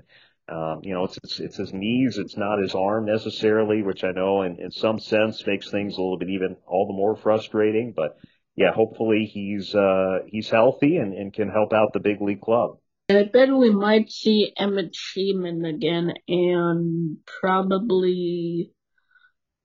um, 0.50 0.82
you 0.84 0.94
know, 0.94 1.06
it's, 1.06 1.18
it's, 1.24 1.40
it's 1.40 1.58
his 1.58 1.74
knees. 1.74 2.18
It's 2.18 2.36
not 2.36 2.62
his 2.62 2.76
arm 2.76 3.06
necessarily, 3.06 3.82
which 3.82 4.04
I 4.04 4.12
know 4.12 4.42
in, 4.42 4.60
in 4.60 4.72
some 4.72 5.00
sense 5.00 5.48
makes 5.48 5.72
things 5.72 5.96
a 5.96 6.02
little 6.02 6.18
bit 6.18 6.30
even 6.30 6.58
all 6.68 6.88
the 6.88 6.94
more 6.94 7.16
frustrating. 7.16 7.94
But 7.96 8.18
yeah, 8.58 8.74
hopefully 8.74 9.30
he's, 9.32 9.74
uh, 9.74 10.20
he's 10.28 10.50
healthy 10.50 10.98
and, 10.98 11.14
and 11.14 11.34
can 11.34 11.50
help 11.50 11.72
out 11.72 11.94
the 11.94 12.02
big 12.02 12.22
league 12.22 12.42
club. 12.42 12.78
I 13.10 13.24
bet 13.24 13.50
we 13.56 13.70
might 13.70 14.12
see 14.12 14.52
Emmett 14.58 14.94
Sheehan 14.94 15.64
again 15.64 16.14
and 16.28 17.18
probably 17.40 18.74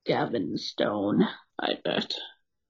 Gavin 0.06 0.56
Stone. 0.56 1.26
I 1.58 1.72
bet. 1.84 2.14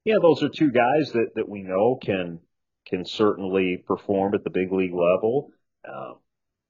Yeah, 0.05 0.17
those 0.23 0.43
are 0.43 0.49
two 0.49 0.71
guys 0.71 1.13
that, 1.13 1.33
that 1.35 1.49
we 1.49 1.63
know 1.63 1.99
can 2.03 2.41
can 2.87 3.05
certainly 3.05 3.85
perform 3.87 4.35
at 4.35 4.45
the 4.45 4.51
big 4.51 4.73
league 4.73 4.95
level. 4.95 5.51
Um, 5.87 6.17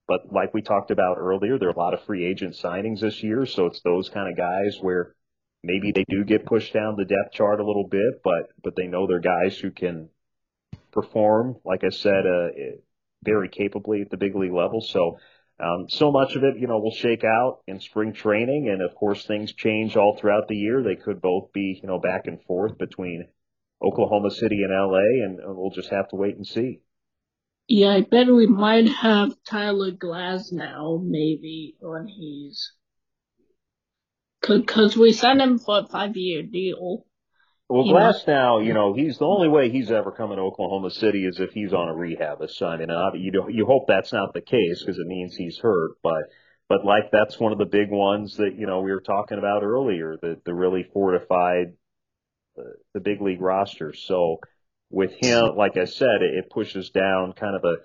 but 0.07 0.31
like 0.31 0.53
we 0.53 0.61
talked 0.61 0.91
about 0.91 1.17
earlier, 1.17 1.57
there 1.57 1.69
are 1.69 1.73
a 1.73 1.79
lot 1.79 1.93
of 1.93 2.03
free 2.03 2.25
agent 2.25 2.55
signings 2.55 2.99
this 2.99 3.23
year, 3.23 3.45
so 3.45 3.67
it's 3.67 3.81
those 3.81 4.09
kind 4.09 4.29
of 4.29 4.37
guys 4.37 4.77
where 4.81 5.15
maybe 5.63 5.93
they 5.93 6.03
do 6.09 6.25
get 6.25 6.45
pushed 6.45 6.73
down 6.73 6.95
the 6.97 7.05
depth 7.05 7.33
chart 7.33 7.61
a 7.61 7.65
little 7.65 7.87
bit, 7.87 8.21
but 8.21 8.49
but 8.61 8.75
they 8.75 8.87
know 8.87 9.07
they're 9.07 9.19
guys 9.21 9.57
who 9.57 9.71
can 9.71 10.09
perform, 10.91 11.55
like 11.63 11.85
I 11.85 11.89
said, 11.89 12.25
uh, 12.27 12.49
very 13.23 13.49
capably 13.49 14.01
at 14.01 14.09
the 14.09 14.17
big 14.17 14.35
league 14.35 14.53
level. 14.53 14.81
So 14.81 15.17
um, 15.59 15.85
so 15.87 16.11
much 16.11 16.35
of 16.35 16.43
it, 16.43 16.57
you 16.57 16.67
know, 16.67 16.79
will 16.79 16.93
shake 16.95 17.23
out 17.23 17.59
in 17.67 17.79
spring 17.79 18.13
training, 18.13 18.69
and 18.69 18.81
of 18.81 18.95
course, 18.95 19.25
things 19.25 19.53
change 19.53 19.95
all 19.95 20.17
throughout 20.17 20.47
the 20.47 20.55
year. 20.55 20.81
They 20.81 20.95
could 20.95 21.21
both 21.21 21.53
be, 21.53 21.79
you 21.81 21.87
know, 21.87 21.99
back 21.99 22.25
and 22.25 22.41
forth 22.43 22.77
between 22.77 23.27
Oklahoma 23.81 24.31
City 24.31 24.63
and 24.63 24.71
LA, 24.71 25.25
and 25.25 25.39
we'll 25.43 25.71
just 25.71 25.89
have 25.89 26.09
to 26.09 26.15
wait 26.15 26.35
and 26.35 26.45
see. 26.45 26.81
Yeah, 27.67 27.91
I 27.91 28.01
bet 28.01 28.27
we 28.27 28.47
might 28.47 28.89
have 28.89 29.35
Tyler 29.47 29.91
Glasnow 29.91 31.01
maybe 31.01 31.77
when 31.79 32.07
he's 32.07 32.73
because 34.41 34.97
we 34.97 35.13
signed 35.13 35.41
him 35.41 35.59
for 35.59 35.79
a 35.79 35.87
five 35.87 36.17
year 36.17 36.43
deal. 36.43 37.05
Well, 37.69 37.85
Glasnow, 37.85 38.65
you 38.65 38.73
know, 38.73 38.93
he's 38.93 39.17
the 39.17 39.25
only 39.25 39.47
way 39.47 39.69
he's 39.69 39.89
ever 39.89 40.11
coming 40.11 40.37
to 40.37 40.43
Oklahoma 40.43 40.91
City 40.91 41.25
is 41.25 41.39
if 41.39 41.51
he's 41.51 41.73
on 41.73 41.87
a 41.87 41.95
rehab 41.95 42.41
assignment. 42.41 42.89
Now, 42.89 43.13
you 43.13 43.31
do, 43.31 43.45
you 43.49 43.65
hope 43.65 43.87
that's 43.87 44.13
not 44.13 44.33
the 44.33 44.41
case 44.41 44.81
because 44.81 44.99
it 44.99 45.07
means 45.07 45.35
he's 45.35 45.57
hurt, 45.57 45.91
but 46.03 46.23
but 46.69 46.85
like 46.85 47.11
that's 47.11 47.39
one 47.39 47.51
of 47.51 47.57
the 47.57 47.65
big 47.65 47.89
ones 47.89 48.37
that 48.37 48.55
you 48.57 48.67
know 48.67 48.81
we 48.81 48.91
were 48.91 49.01
talking 49.01 49.37
about 49.37 49.63
earlier 49.63 50.17
that 50.21 50.43
the 50.45 50.53
really 50.53 50.83
fortified 50.93 51.73
the, 52.55 52.73
the 52.93 52.99
big 52.99 53.21
league 53.21 53.41
roster. 53.41 53.93
So 53.93 54.37
with 54.89 55.13
him, 55.21 55.55
like 55.57 55.77
I 55.77 55.85
said, 55.85 56.21
it, 56.21 56.45
it 56.45 56.49
pushes 56.51 56.89
down 56.89 57.33
kind 57.33 57.55
of 57.55 57.63
a, 57.63 57.75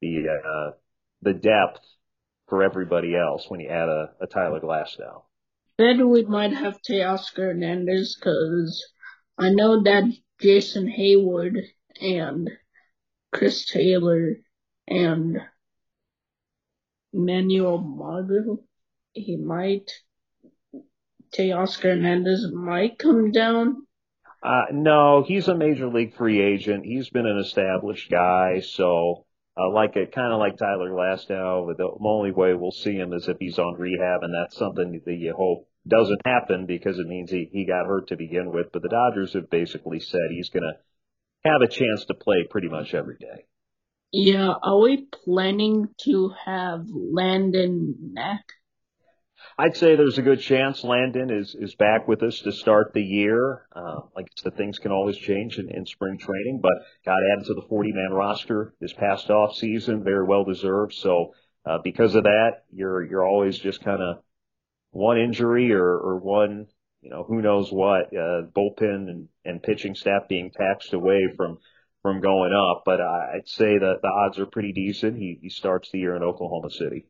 the 0.00 0.28
uh, 0.28 0.70
the 1.22 1.34
depth 1.34 1.84
for 2.48 2.62
everybody 2.62 3.14
else 3.16 3.44
when 3.48 3.60
you 3.60 3.68
add 3.68 3.88
a, 3.88 4.10
a 4.20 4.26
Tyler 4.26 4.60
Glasnow. 4.60 5.22
Then 5.78 6.08
we 6.08 6.24
might 6.24 6.52
have 6.52 6.80
Teoscar 6.82 7.48
Hernandez 7.48 8.16
because 8.18 8.82
I 9.38 9.50
know 9.50 9.82
that 9.82 10.04
Jason 10.40 10.86
Heyward 10.86 11.62
and 12.00 12.50
Chris 13.32 13.66
Taylor 13.66 14.36
and 14.86 15.40
Manuel 17.12 17.78
Margot, 17.78 18.64
he 19.12 19.36
might, 19.36 19.90
Teoscar 21.32 21.82
Hernandez 21.82 22.50
might 22.52 22.98
come 22.98 23.32
down 23.32 23.86
uh, 24.46 24.66
no, 24.70 25.24
he's 25.26 25.48
a 25.48 25.56
major 25.56 25.88
league 25.88 26.14
free 26.14 26.40
agent. 26.40 26.84
He's 26.84 27.10
been 27.10 27.26
an 27.26 27.38
established 27.38 28.08
guy, 28.08 28.60
so 28.60 29.26
uh, 29.58 29.68
like 29.70 29.96
it, 29.96 30.12
kind 30.12 30.32
of 30.32 30.38
like 30.38 30.56
Tyler 30.56 30.90
Glasnow. 30.90 31.76
The 31.76 31.90
only 32.00 32.30
way 32.30 32.54
we'll 32.54 32.70
see 32.70 32.94
him 32.94 33.12
is 33.12 33.26
if 33.26 33.38
he's 33.40 33.58
on 33.58 33.74
rehab, 33.74 34.22
and 34.22 34.32
that's 34.32 34.56
something 34.56 35.00
that 35.04 35.14
you 35.14 35.34
hope 35.34 35.68
doesn't 35.86 36.20
happen 36.24 36.66
because 36.66 36.98
it 36.98 37.06
means 37.06 37.30
he 37.30 37.48
he 37.52 37.66
got 37.66 37.86
hurt 37.86 38.08
to 38.08 38.16
begin 38.16 38.52
with. 38.52 38.72
But 38.72 38.82
the 38.82 38.88
Dodgers 38.88 39.32
have 39.34 39.50
basically 39.50 40.00
said 40.00 40.20
he's 40.30 40.50
going 40.50 40.64
to 40.64 41.50
have 41.50 41.62
a 41.62 41.68
chance 41.68 42.04
to 42.06 42.14
play 42.14 42.46
pretty 42.48 42.68
much 42.68 42.94
every 42.94 43.16
day. 43.18 43.46
Yeah, 44.12 44.54
are 44.62 44.80
we 44.80 45.06
planning 45.24 45.88
to 46.04 46.32
have 46.44 46.86
Landon 46.88 47.94
back? 48.14 48.44
I'd 49.58 49.76
say 49.76 49.96
there's 49.96 50.18
a 50.18 50.22
good 50.22 50.40
chance 50.40 50.84
Landon 50.84 51.30
is 51.30 51.54
is 51.58 51.74
back 51.74 52.06
with 52.06 52.22
us 52.22 52.40
to 52.40 52.52
start 52.52 52.92
the 52.92 53.02
year. 53.02 53.66
Uh, 53.74 54.00
like 54.14 54.26
I 54.26 54.42
said, 54.42 54.56
things 54.56 54.78
can 54.78 54.92
always 54.92 55.16
change 55.16 55.58
in, 55.58 55.70
in 55.70 55.86
spring 55.86 56.18
training, 56.18 56.60
but 56.62 56.72
got 57.04 57.18
added 57.32 57.46
to 57.46 57.54
the 57.54 57.66
40 57.68 57.92
man 57.92 58.12
roster 58.12 58.74
this 58.80 58.92
past 58.92 59.30
off 59.30 59.56
season, 59.56 60.04
very 60.04 60.24
well 60.26 60.44
deserved. 60.44 60.94
So 60.94 61.32
uh, 61.64 61.78
because 61.82 62.14
of 62.14 62.24
that, 62.24 62.64
you're 62.72 63.02
you're 63.04 63.26
always 63.26 63.58
just 63.58 63.82
kind 63.82 64.02
of 64.02 64.18
one 64.96 65.18
injury 65.18 65.72
or 65.72 65.86
or 65.86 66.16
one 66.18 66.66
you 67.02 67.10
know 67.10 67.24
who 67.24 67.42
knows 67.42 67.70
what 67.70 68.06
uh, 68.06 68.42
bullpen 68.54 69.08
and, 69.08 69.28
and 69.44 69.62
pitching 69.62 69.94
staff 69.94 70.22
being 70.28 70.50
taxed 70.50 70.92
away 70.92 71.28
from 71.36 71.58
from 72.02 72.20
going 72.20 72.52
up. 72.52 72.82
But 72.84 73.00
I'd 73.00 73.48
say 73.48 73.78
that 73.78 74.00
the 74.02 74.08
odds 74.08 74.38
are 74.38 74.46
pretty 74.46 74.72
decent. 74.72 75.18
He 75.18 75.38
he 75.40 75.48
starts 75.48 75.90
the 75.90 75.98
year 75.98 76.16
in 76.16 76.22
Oklahoma 76.22 76.70
City. 76.70 77.06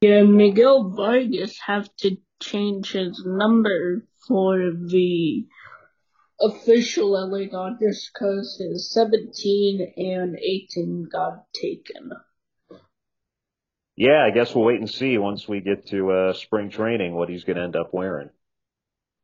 Yeah, 0.00 0.22
Miguel 0.22 0.90
Vargas 0.90 1.58
have 1.66 1.88
to 1.98 2.16
change 2.40 2.92
his 2.92 3.22
number 3.26 4.06
for 4.28 4.58
the 4.58 5.46
official 6.40 7.10
LA 7.10 7.46
Dodgers 7.46 8.08
because 8.12 8.60
his 8.60 8.92
17 8.92 9.94
and 9.96 10.36
18 10.38 11.08
got 11.10 11.52
taken. 11.52 12.12
Yeah, 13.98 14.24
I 14.24 14.30
guess 14.30 14.54
we'll 14.54 14.64
wait 14.64 14.78
and 14.78 14.88
see 14.88 15.18
once 15.18 15.48
we 15.48 15.60
get 15.60 15.88
to 15.88 16.12
uh, 16.12 16.32
spring 16.34 16.70
training 16.70 17.16
what 17.16 17.28
he's 17.28 17.42
going 17.42 17.56
to 17.56 17.64
end 17.64 17.74
up 17.74 17.92
wearing. 17.92 18.30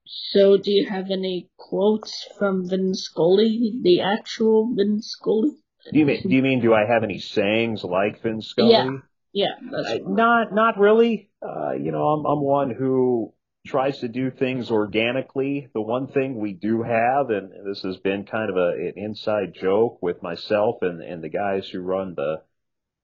So, 0.05 0.57
do 0.57 0.73
you 0.73 0.89
have 0.89 1.13
any 1.13 1.49
quotes 1.57 2.27
from 2.37 2.69
Vin 2.69 2.93
Scully, 2.93 3.79
the 3.83 4.01
actual 4.01 4.75
Vin 4.75 5.01
Scully? 5.01 5.53
Do 5.93 5.99
you 6.01 6.05
mean? 6.05 6.23
Do 6.23 6.35
you 6.35 6.43
mean? 6.43 6.61
Do 6.61 6.75
I 6.75 6.87
have 6.87 7.05
any 7.05 7.21
sayings 7.21 7.85
like 7.85 8.21
Vin 8.23 8.41
Scully? 8.41 8.73
Yeah. 8.73 8.91
Yeah, 9.33 9.55
that's 9.71 10.01
not 10.07 10.53
not 10.53 10.79
really. 10.79 11.31
Uh, 11.41 11.73
you 11.73 11.93
know, 11.93 12.07
I'm 12.07 12.27
I'm 12.27 12.41
one 12.41 12.71
who 12.71 13.33
tries 13.67 14.01
to 14.01 14.09
do 14.09 14.31
things 14.31 14.71
organically. 14.73 15.69
The 15.73 15.81
one 15.81 16.09
thing 16.09 16.39
we 16.39 16.53
do 16.53 16.83
have, 16.83 17.31
and 17.31 17.51
this 17.65 17.83
has 17.83 17.97
been 17.99 18.25
kind 18.25 18.51
of 18.51 18.57
a, 18.57 18.71
an 18.71 18.93
inside 18.97 19.55
joke 19.55 19.99
with 20.03 20.23
myself 20.23 20.79
and, 20.83 21.01
and 21.01 21.23
the 21.23 21.29
guys 21.29 21.69
who 21.69 21.81
run 21.81 22.15
the 22.17 22.43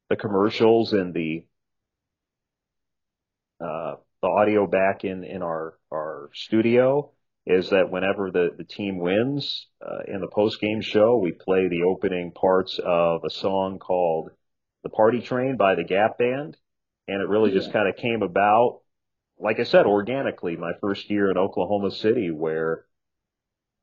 the 0.09 0.16
commercials 0.16 0.92
and 0.92 1.14
the 1.14 1.44
uh, 3.61 3.96
the 4.23 4.29
audio 4.29 4.66
back 4.66 5.05
in 5.05 5.25
in 5.25 5.42
our 5.42 5.75
our 5.92 6.31
studio 6.35 7.12
is 7.46 7.70
that 7.70 7.90
whenever 7.90 8.31
the 8.31 8.51
the 8.57 8.64
team 8.64 8.99
wins 8.99 9.66
uh, 9.85 10.01
in 10.07 10.20
the 10.20 10.29
post 10.29 10.61
game 10.61 10.81
show, 10.81 11.18
we 11.18 11.33
play 11.33 11.68
the 11.68 11.83
opening 11.83 12.33
parts 12.33 12.79
of 12.85 13.23
a 13.25 13.31
song 13.31 13.79
called 13.79 14.31
the 14.83 14.90
Party 14.90 15.20
Train 15.20 15.57
by 15.57 15.75
the 15.75 15.85
Gap 15.85 16.18
Band, 16.18 16.57
and 17.09 17.23
it 17.23 17.29
really 17.29 17.51
yeah. 17.51 17.59
just 17.59 17.73
kind 17.73 17.88
of 17.88 17.96
came 17.96 18.23
about, 18.23 18.81
like 19.38 19.61
I 19.61 19.64
said, 19.64 19.87
organically. 19.87 20.57
My 20.57 20.73
first 20.81 21.11
year 21.11 21.31
in 21.31 21.38
Oklahoma 21.38 21.90
City, 21.90 22.31
where 22.31 22.87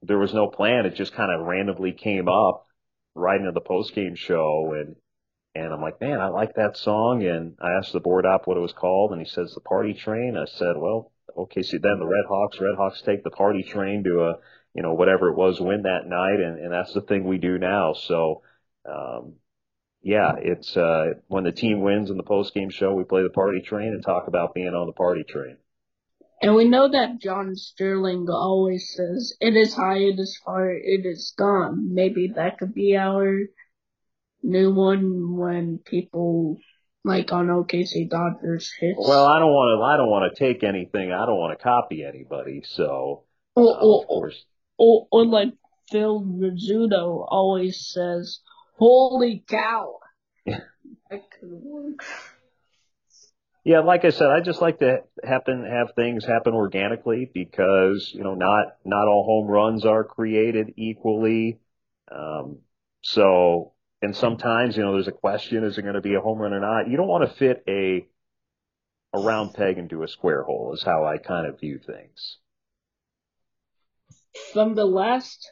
there 0.02 0.20
was 0.20 0.34
no 0.34 0.48
plan, 0.48 0.86
it 0.86 0.96
just 0.96 1.14
kind 1.14 1.32
of 1.32 1.46
randomly 1.46 1.92
came 1.92 2.28
up 2.28 2.66
right 3.16 3.40
into 3.40 3.52
the 3.52 3.62
post 3.62 3.94
game 3.94 4.16
show, 4.16 4.74
and 4.76 4.96
and 5.58 5.74
I'm 5.74 5.82
like, 5.82 6.00
man, 6.00 6.20
I 6.20 6.28
like 6.28 6.56
that 6.56 6.78
song, 6.78 7.24
and 7.24 7.56
I 7.62 7.74
asked 7.78 7.94
the 7.94 8.00
board 8.00 8.26
op 8.26 8.48
what 8.48 8.58
it 8.58 8.62
was 8.62 8.74
called, 8.74 9.12
and 9.12 9.22
he 9.22 9.28
says 9.28 9.54
the 9.54 9.62
Party 9.62 9.94
Train. 9.94 10.38
I 10.38 10.46
said, 10.46 10.76
well, 10.78 11.12
okay, 11.38 11.64
so 11.64 11.78
then 11.82 12.00
the 12.00 12.06
Red 12.06 12.26
Hawks, 12.28 12.60
Red 12.60 12.78
Hawks 12.78 13.02
take 13.02 13.24
the 13.24 13.30
Party 13.30 13.64
Train 13.64 14.04
to 14.04 14.24
a 14.26 14.34
you 14.74 14.84
know 14.84 14.94
whatever 14.94 15.30
it 15.30 15.38
was 15.38 15.60
win 15.60 15.84
that 15.84 16.08
night, 16.08 16.40
and 16.40 16.60
and 16.60 16.72
that's 16.72 16.94
the 16.94 17.02
thing 17.02 17.24
we 17.26 17.38
do 17.38 17.58
now. 17.58 17.94
So. 17.94 18.44
Um, 18.90 19.34
yeah, 20.02 20.36
it's 20.40 20.78
uh, 20.78 21.16
when 21.28 21.44
the 21.44 21.52
team 21.52 21.82
wins 21.82 22.10
in 22.10 22.16
the 22.16 22.24
post 22.24 22.54
game 22.54 22.70
show, 22.70 22.94
we 22.94 23.04
play 23.04 23.24
the 23.24 23.30
party 23.30 23.60
train 23.60 23.90
and 23.90 24.02
talk 24.02 24.28
about 24.28 24.54
being 24.54 24.70
on 24.70 24.88
the 24.88 24.94
party 24.94 25.26
train. 25.28 25.58
And 26.42 26.54
we 26.56 26.66
know 26.70 26.90
that 26.90 27.20
John 27.20 27.56
Sterling 27.56 28.28
always 28.30 28.94
says, 28.96 29.36
it 29.42 29.56
is 29.56 29.74
high, 29.74 29.98
it 29.98 30.20
is 30.20 30.40
far, 30.46 30.72
it 30.72 31.06
is 31.06 31.34
gone. 31.36 31.94
Maybe 31.94 32.32
that 32.36 32.60
could 32.60 32.76
be 32.76 32.96
our 32.96 33.40
new 34.44 34.74
one 34.74 35.36
when 35.38 35.80
people 35.84 36.58
like 37.04 37.32
on 37.32 37.48
OKC 37.48 38.10
Dodgers 38.10 38.72
hits. 38.80 39.00
Well, 39.00 39.26
I 39.26 39.40
don't 39.40 39.50
want 39.50 39.80
to. 39.80 39.84
I 39.84 39.98
don't 39.98 40.10
want 40.10 40.34
to 40.34 40.40
take 40.40 40.64
anything. 40.64 41.12
I 41.12 41.26
don't 41.26 41.38
want 41.38 41.58
to 41.58 41.64
copy 41.64 42.04
anybody. 42.04 42.64
So, 42.66 43.24
or, 43.56 43.64
uh, 43.64 43.80
or, 43.80 44.02
of 44.02 44.08
course, 44.08 44.46
or, 44.78 45.08
or 45.12 45.26
like 45.26 45.54
Phil 45.90 46.22
Rizzuto 46.22 47.26
always 47.28 47.88
says, 47.94 48.42
"Holy 48.78 49.44
cow!" 49.48 50.00
that 50.46 50.60
could 51.10 51.50
work. 51.50 52.04
Yeah, 53.64 53.80
like 53.80 54.06
I 54.06 54.12
said, 54.12 54.28
I 54.28 54.40
just 54.40 54.62
like 54.62 54.80
to 54.80 55.04
happen 55.22 55.66
have 55.70 55.94
things 55.94 56.24
happen 56.24 56.54
organically 56.54 57.30
because 57.34 58.12
you 58.14 58.24
know 58.24 58.34
not 58.34 58.78
not 58.86 59.08
all 59.08 59.26
home 59.26 59.52
runs 59.52 59.86
are 59.86 60.06
created 60.06 60.74
equally. 60.78 61.60
Um, 62.10 62.60
so, 63.02 63.74
and 64.08 64.16
sometimes 64.16 64.78
you 64.78 64.84
know 64.84 64.94
there's 64.94 65.10
a 65.10 65.12
question: 65.12 65.66
is 65.66 65.78
it 65.78 65.82
going 65.82 65.96
to 65.96 66.02
be 66.02 66.16
a 66.16 66.22
home 66.22 66.40
run 66.40 66.54
or 66.54 66.62
not? 66.62 66.90
You 66.90 66.96
don't 66.96 67.10
want 67.10 67.30
to 67.30 67.36
fit 67.36 67.62
a 67.68 68.08
a 69.14 69.20
round 69.20 69.54
peg 69.54 69.78
into 69.78 70.02
a 70.02 70.08
square 70.08 70.44
hole. 70.44 70.74
Is 70.74 70.82
how 70.82 71.06
I 71.06 71.18
kind 71.18 71.46
of 71.46 71.60
view 71.60 71.78
things. 71.86 72.38
From 74.54 74.76
the 74.76 74.86
last, 74.86 75.52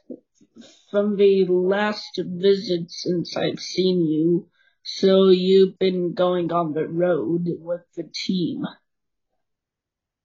from 0.90 1.18
the 1.18 1.46
last 1.50 2.18
visit 2.18 2.90
since 2.90 3.36
I've 3.36 3.60
seen 3.60 4.00
you, 4.06 4.48
so 4.84 5.28
you've 5.28 5.78
been 5.78 6.14
going 6.14 6.54
on 6.54 6.72
the 6.72 6.88
road 6.88 7.48
with 7.60 7.82
the 7.98 8.10
team. 8.14 8.64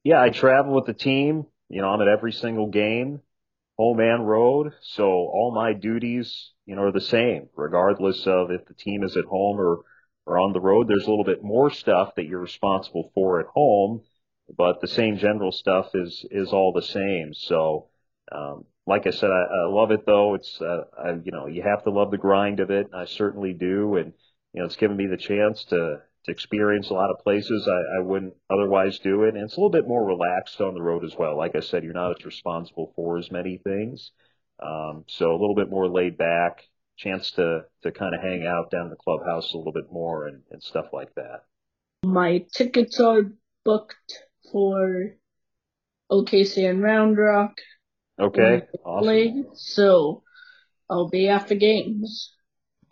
Yeah, 0.04 0.22
I 0.22 0.30
travel 0.30 0.76
with 0.76 0.86
the 0.86 0.94
team. 0.94 1.46
You 1.68 1.82
know, 1.82 1.88
I'm 1.88 2.00
at 2.00 2.06
every 2.06 2.32
single 2.32 2.68
game, 2.68 3.22
home 3.76 3.98
and 3.98 4.28
road. 4.28 4.72
So 4.82 5.04
all 5.04 5.52
my 5.52 5.72
duties, 5.72 6.52
you 6.70 6.76
know, 6.76 6.82
are 6.82 6.92
the 6.92 7.00
same, 7.00 7.48
regardless 7.56 8.28
of 8.28 8.52
if 8.52 8.64
the 8.66 8.74
team 8.74 9.02
is 9.02 9.16
at 9.16 9.24
home 9.24 9.58
or, 9.58 9.80
or 10.24 10.38
on 10.38 10.52
the 10.52 10.60
road. 10.60 10.86
There's 10.86 11.04
a 11.04 11.10
little 11.10 11.24
bit 11.24 11.42
more 11.42 11.68
stuff 11.68 12.14
that 12.14 12.26
you're 12.26 12.38
responsible 12.38 13.10
for 13.12 13.40
at 13.40 13.46
home, 13.46 14.02
but 14.56 14.80
the 14.80 14.86
same 14.86 15.18
general 15.18 15.50
stuff 15.50 15.88
is, 15.94 16.24
is 16.30 16.52
all 16.52 16.72
the 16.72 16.86
same. 16.86 17.34
So, 17.34 17.88
um, 18.30 18.66
like 18.86 19.08
I 19.08 19.10
said, 19.10 19.30
I, 19.30 19.46
I 19.52 19.66
love 19.66 19.90
it 19.90 20.06
though. 20.06 20.34
It's, 20.34 20.60
uh, 20.60 20.82
I, 20.96 21.08
you 21.24 21.32
know, 21.32 21.48
you 21.48 21.62
have 21.62 21.82
to 21.82 21.90
love 21.90 22.12
the 22.12 22.18
grind 22.18 22.60
of 22.60 22.70
it. 22.70 22.86
I 22.94 23.06
certainly 23.06 23.52
do. 23.52 23.96
And, 23.96 24.12
you 24.52 24.60
know, 24.60 24.66
it's 24.66 24.76
given 24.76 24.96
me 24.96 25.08
the 25.08 25.16
chance 25.16 25.64
to, 25.70 26.02
to 26.26 26.30
experience 26.30 26.90
a 26.90 26.94
lot 26.94 27.10
of 27.10 27.18
places 27.24 27.66
I, 27.66 27.98
I 27.98 28.02
wouldn't 28.04 28.34
otherwise 28.48 29.00
do 29.00 29.24
it. 29.24 29.34
And 29.34 29.42
it's 29.42 29.56
a 29.56 29.60
little 29.60 29.70
bit 29.70 29.88
more 29.88 30.06
relaxed 30.06 30.60
on 30.60 30.74
the 30.74 30.82
road 30.82 31.04
as 31.04 31.16
well. 31.18 31.36
Like 31.36 31.56
I 31.56 31.60
said, 31.60 31.82
you're 31.82 31.94
not 31.94 32.16
as 32.16 32.24
responsible 32.24 32.92
for 32.94 33.18
as 33.18 33.28
many 33.32 33.58
things. 33.58 34.12
Um, 34.62 35.04
so 35.08 35.30
a 35.30 35.38
little 35.38 35.54
bit 35.54 35.70
more 35.70 35.88
laid 35.88 36.18
back, 36.18 36.62
chance 36.96 37.30
to, 37.32 37.64
to 37.82 37.92
kind 37.92 38.14
of 38.14 38.20
hang 38.20 38.46
out 38.46 38.70
down 38.70 38.84
in 38.84 38.90
the 38.90 38.96
clubhouse 38.96 39.52
a 39.52 39.56
little 39.56 39.72
bit 39.72 39.90
more 39.90 40.26
and, 40.26 40.42
and 40.50 40.62
stuff 40.62 40.86
like 40.92 41.14
that. 41.14 41.44
My 42.04 42.44
tickets 42.52 43.00
are 43.00 43.22
booked 43.64 44.24
for 44.50 45.14
OKC 46.10 46.68
and 46.68 46.82
Round 46.82 47.16
Rock. 47.16 47.54
Okay. 48.18 48.62
Awesome. 48.84 49.08
League, 49.08 49.44
so 49.54 50.22
I'll 50.88 51.08
be 51.08 51.28
at 51.28 51.48
the 51.48 51.54
games. 51.54 52.32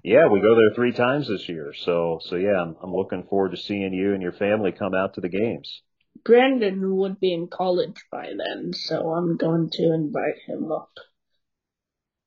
Yeah, 0.05 0.29
we 0.29 0.41
go 0.41 0.55
there 0.55 0.75
three 0.75 0.93
times 0.93 1.29
this 1.29 1.49
year. 1.49 1.75
So, 1.75 2.21
so 2.23 2.37
yeah, 2.37 2.61
I'm, 2.63 2.77
I'm 2.83 2.93
looking 2.93 3.25
forward 3.25 3.51
to 3.51 3.57
seeing 3.57 3.93
you 3.93 4.15
and 4.15 4.23
your 4.23 4.33
family 4.33 4.73
come 4.73 4.95
out 4.95 5.15
to 5.15 5.21
the 5.21 5.29
games. 5.29 5.83
Brandon 6.25 6.97
would 6.97 7.21
be 7.21 7.33
in 7.33 7.49
college 7.49 8.05
by 8.11 8.27
then, 8.27 8.73
so 8.73 9.13
I'm 9.13 9.37
going 9.37 9.71
to 9.73 9.93
invite 9.93 10.39
him 10.47 10.71
up. 10.73 10.91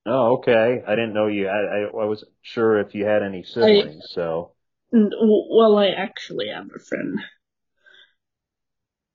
Oh, 0.05 0.37
okay. 0.37 0.81
I 0.85 0.91
didn't 0.91 1.13
know 1.13 1.27
you. 1.27 1.47
I, 1.47 1.51
I, 1.51 1.79
I 1.83 2.05
wasn't 2.05 2.31
sure 2.41 2.79
if 2.79 2.95
you 2.95 3.05
had 3.05 3.21
any 3.21 3.43
siblings. 3.43 4.03
I, 4.03 4.13
so, 4.13 4.51
well, 4.91 5.77
I 5.77 5.89
actually 5.89 6.49
have 6.49 6.67
a 6.75 6.79
friend, 6.79 7.19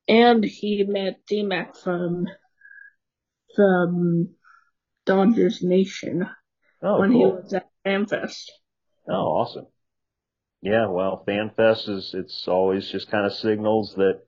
and 0.09 0.45
he 0.45 0.85
met 0.85 1.21
D-Mac 1.27 1.77
from 1.77 2.27
from 3.55 4.31
Dodgers 5.07 5.63
Nation 5.63 6.29
oh, 6.83 7.01
when 7.01 7.13
cool. 7.13 7.19
he 7.19 7.43
was 7.43 7.53
at 7.55 7.69
FanFest. 7.85 8.45
Oh, 9.09 9.13
awesome. 9.13 9.67
Yeah, 10.63 10.89
well, 10.89 11.25
FanFest 11.27 11.89
is, 11.89 12.15
it's 12.15 12.49
always 12.49 12.89
just 12.89 13.11
kind 13.11 13.25
of 13.25 13.33
signals 13.33 13.95
that 13.97 14.21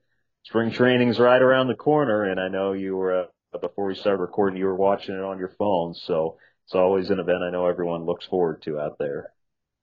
spring 0.44 0.70
training's 0.70 1.18
right 1.18 1.42
around 1.42 1.68
the 1.68 1.74
corner. 1.74 2.24
And 2.24 2.40
I 2.40 2.48
know 2.48 2.72
you 2.72 2.96
were, 2.96 3.28
uh, 3.52 3.58
before 3.58 3.86
we 3.86 3.94
started 3.94 4.20
recording, 4.20 4.58
you 4.58 4.66
were 4.66 4.76
watching 4.76 5.14
it 5.14 5.22
on 5.22 5.38
your 5.38 5.52
phone. 5.58 5.94
So 5.94 6.36
it's 6.68 6.74
always 6.74 7.08
an 7.08 7.18
event 7.18 7.42
I 7.42 7.48
know 7.48 7.66
everyone 7.66 8.04
looks 8.04 8.26
forward 8.26 8.60
to 8.64 8.78
out 8.78 8.98
there. 8.98 9.32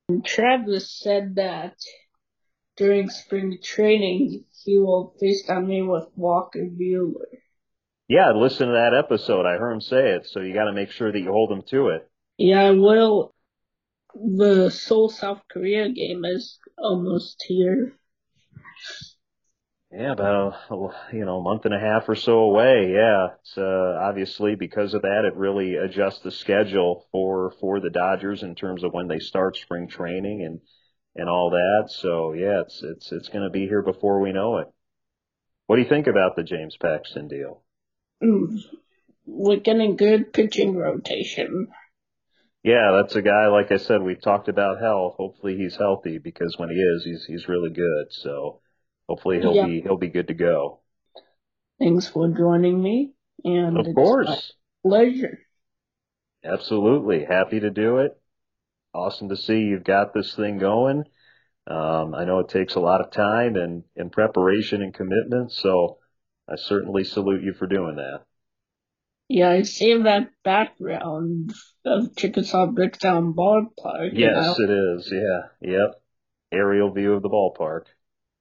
And 0.08 0.24
Travis 0.24 1.00
said 1.00 1.34
that 1.38 1.74
during 2.78 3.10
spring 3.10 3.58
training, 3.63 4.45
he 4.63 4.78
will 4.78 5.15
FaceTime 5.19 5.65
me 5.65 5.82
with 5.82 6.06
Walker 6.15 6.60
Buehler. 6.60 7.39
Yeah, 8.08 8.34
listen 8.34 8.67
to 8.67 8.74
that 8.74 8.93
episode. 8.93 9.48
I 9.48 9.58
heard 9.58 9.71
him 9.71 9.82
say 9.82 10.12
it. 10.12 10.28
So 10.28 10.41
you 10.41 10.54
got 10.54 10.65
to 10.65 10.74
make 10.74 10.91
sure 10.91 11.12
that 11.12 11.19
you 11.19 11.32
hold 11.32 11.52
him 11.52 11.63
to 11.69 11.88
it. 11.88 12.08
Yeah, 12.38 12.62
I 12.62 12.71
will. 12.71 13.34
The 14.13 14.69
Seoul 14.69 15.10
South 15.10 15.41
Korea 15.52 15.89
game 15.89 16.24
is 16.24 16.60
almost 16.78 17.43
here. 17.48 17.98
Yeah, 19.97 20.12
about 20.12 20.55
a, 20.69 21.15
you 21.15 21.23
know 21.23 21.38
a 21.38 21.41
month 21.41 21.63
and 21.63 21.73
a 21.73 21.79
half 21.79 22.10
or 22.10 22.15
so 22.15 22.39
away. 22.39 22.91
Yeah, 22.93 23.27
it's 23.39 23.58
uh, 23.58 23.97
obviously 24.01 24.55
because 24.55 24.93
of 24.93 25.03
that, 25.03 25.23
it 25.23 25.38
really 25.38 25.75
adjusts 25.75 26.19
the 26.19 26.31
schedule 26.31 27.08
for 27.13 27.53
for 27.62 27.79
the 27.79 27.89
Dodgers 27.89 28.43
in 28.43 28.55
terms 28.55 28.84
of 28.84 28.93
when 28.93 29.08
they 29.08 29.19
start 29.19 29.55
spring 29.55 29.88
training 29.88 30.43
and 30.43 30.60
and 31.15 31.29
all 31.29 31.51
that. 31.51 31.91
So 31.91 32.34
yeah, 32.34 32.62
it's 32.62 32.84
it's 32.84 33.12
it's 33.13 33.29
going 33.29 33.45
to 33.45 33.49
be 33.49 33.67
here 33.67 33.81
before 33.81 34.19
we 34.19 34.34
know 34.34 34.58
it. 34.58 34.67
What 35.67 35.77
do 35.77 35.84
you 35.84 35.88
think 35.88 36.08
about 36.08 36.36
the 36.36 36.43
James 36.43 36.75
Paxton 36.75 37.29
deal? 37.29 37.63
Mm, 38.21 38.60
we're 39.25 39.62
getting 39.62 39.95
good 39.95 40.34
pitching 40.34 40.75
rotation. 40.75 41.69
Yeah, 42.63 42.99
that's 43.01 43.15
a 43.15 43.21
guy. 43.21 43.47
Like 43.47 43.71
I 43.71 43.77
said, 43.77 44.01
we've 44.01 44.21
talked 44.21 44.49
about 44.49 44.81
health. 44.81 45.15
Hopefully, 45.17 45.55
he's 45.55 45.77
healthy 45.77 46.17
because 46.17 46.55
when 46.58 46.69
he 46.69 46.75
is, 46.75 47.05
he's 47.05 47.25
he's 47.25 47.47
really 47.47 47.69
good. 47.69 48.08
So 48.10 48.60
hopefully, 49.08 49.39
he'll 49.39 49.54
be 49.68 49.82
he'll 49.82 49.98
be 49.98 50.10
good 50.10 50.28
to 50.28 50.34
go. 50.34 50.80
Thanks 51.80 52.08
for 52.08 52.28
joining 52.30 52.82
me, 52.82 53.13
and 53.44 53.78
Of 53.78 53.94
course, 53.94 54.54
pleasure. 54.84 55.39
absolutely 56.44 57.26
happy 57.26 57.60
to 57.60 57.70
do 57.70 57.98
it. 57.98 58.12
Awesome 58.94 59.30
to 59.30 59.36
see 59.38 59.60
you've 59.60 59.84
got 59.84 60.13
this 60.13 60.36
thing 60.36 60.58
going. 60.58 61.04
Um, 61.68 62.13
I 62.15 62.24
know 62.26 62.39
it 62.39 62.50
takes 62.50 62.76
a 62.76 62.80
lot 62.80 63.02
of 63.02 63.12
time 63.12 63.56
and, 63.56 63.84
and 63.96 64.12
preparation 64.12 64.82
and 64.82 64.94
commitment, 64.94 65.52
so 65.52 65.98
I 66.48 66.56
certainly 66.56 67.04
salute 67.04 67.44
you 67.44 67.54
for 67.54 67.65
doing 67.68 67.96
that. 67.96 68.22
Yeah, 69.28 69.50
I 69.50 69.63
see 69.63 69.98
that 70.04 70.30
background 70.44 71.52
of 71.84 72.15
Chickasaw 72.15 72.68
Bricktown 72.68 73.34
Ballpark. 73.34 74.12
Yes, 74.13 74.38
I'll- 74.38 74.56
it 74.60 74.70
is. 74.70 75.12
Yeah. 75.12 75.72
Yep. 75.72 76.02
Aerial 76.52 76.91
view 76.91 77.13
of 77.13 77.24
the 77.24 77.30
ballpark. 77.30 77.86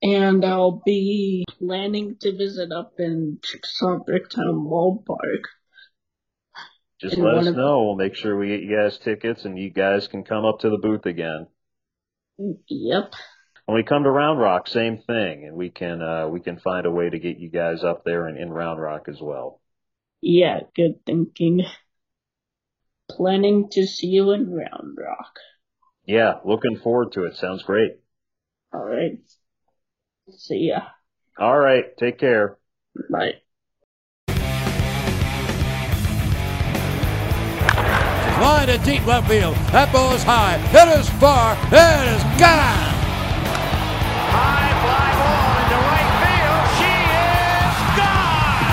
And 0.04 0.44
I'll 0.44 0.82
be 0.84 1.46
planning 1.58 2.16
to 2.20 2.36
visit 2.36 2.70
up 2.70 2.92
in 2.98 3.38
Chickasaw 3.42 4.00
Bricktown 4.06 4.68
Ballpark. 4.68 5.44
Just 7.00 7.16
let 7.16 7.36
us 7.36 7.46
of- 7.48 7.56
know. 7.56 7.84
We'll 7.84 7.96
make 7.96 8.14
sure 8.14 8.36
we 8.36 8.48
get 8.48 8.60
you 8.60 8.76
guys 8.76 8.98
tickets 8.98 9.46
and 9.46 9.58
you 9.58 9.70
guys 9.70 10.06
can 10.06 10.22
come 10.22 10.44
up 10.44 10.60
to 10.60 10.68
the 10.68 10.78
booth 10.78 11.06
again. 11.06 11.46
Yep. 12.38 13.14
When 13.64 13.76
we 13.76 13.82
come 13.82 14.02
to 14.02 14.10
Round 14.10 14.38
Rock, 14.38 14.68
same 14.68 14.98
thing, 14.98 15.46
and 15.46 15.56
we 15.56 15.70
can 15.70 16.02
uh, 16.02 16.28
we 16.28 16.40
can 16.40 16.58
find 16.58 16.84
a 16.84 16.90
way 16.90 17.08
to 17.08 17.18
get 17.18 17.38
you 17.38 17.48
guys 17.48 17.82
up 17.82 18.04
there 18.04 18.28
in, 18.28 18.36
in 18.36 18.50
Round 18.52 18.78
Rock 18.78 19.06
as 19.08 19.20
well. 19.22 19.62
Yeah, 20.20 20.60
good 20.76 21.04
thinking. 21.06 21.62
Planning 23.08 23.68
to 23.72 23.86
see 23.86 24.08
you 24.08 24.32
in 24.32 24.50
Round 24.52 24.98
Rock. 24.98 25.38
Yeah, 26.04 26.34
looking 26.44 26.78
forward 26.78 27.12
to 27.12 27.24
it. 27.24 27.36
Sounds 27.36 27.62
great. 27.62 27.92
Alright. 28.74 29.20
See 30.30 30.68
ya. 30.72 30.80
All 31.38 31.58
right, 31.58 31.84
take 31.98 32.18
care. 32.18 32.56
Bye. 33.10 33.34
Line 38.40 38.66
to 38.68 38.78
deep 38.78 39.06
left 39.06 39.28
field. 39.28 39.54
That 39.70 39.92
ball 39.92 40.12
is 40.14 40.22
high. 40.22 40.56
It 40.72 40.88
is 40.98 41.08
far. 41.20 41.54
It 41.68 42.04
is 42.08 42.22
gone. 42.40 42.92
High 44.32 44.74
fly 44.80 45.08
ball 45.20 45.60
into 45.60 45.78
right 45.92 46.12
field. 46.24 46.64
She 46.76 46.92
is 46.92 47.76
gone. 47.94 48.64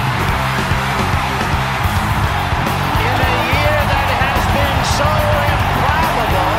In 2.96 3.16
a 3.22 3.36
year 3.54 3.78
that 3.92 4.10
has 4.24 4.44
been 4.56 4.80
so 4.98 5.10
improbable, 5.52 6.52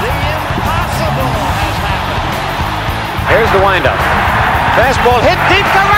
the 0.00 0.14
impossible 0.16 1.34
has 1.60 1.76
happened. 1.82 2.30
Here's 3.30 3.50
the 3.52 3.62
windup. 3.62 4.25
Fastball 4.76 5.22
hit 5.22 5.38
deep 5.48 5.64
to 5.64 5.78
right. 5.88 5.95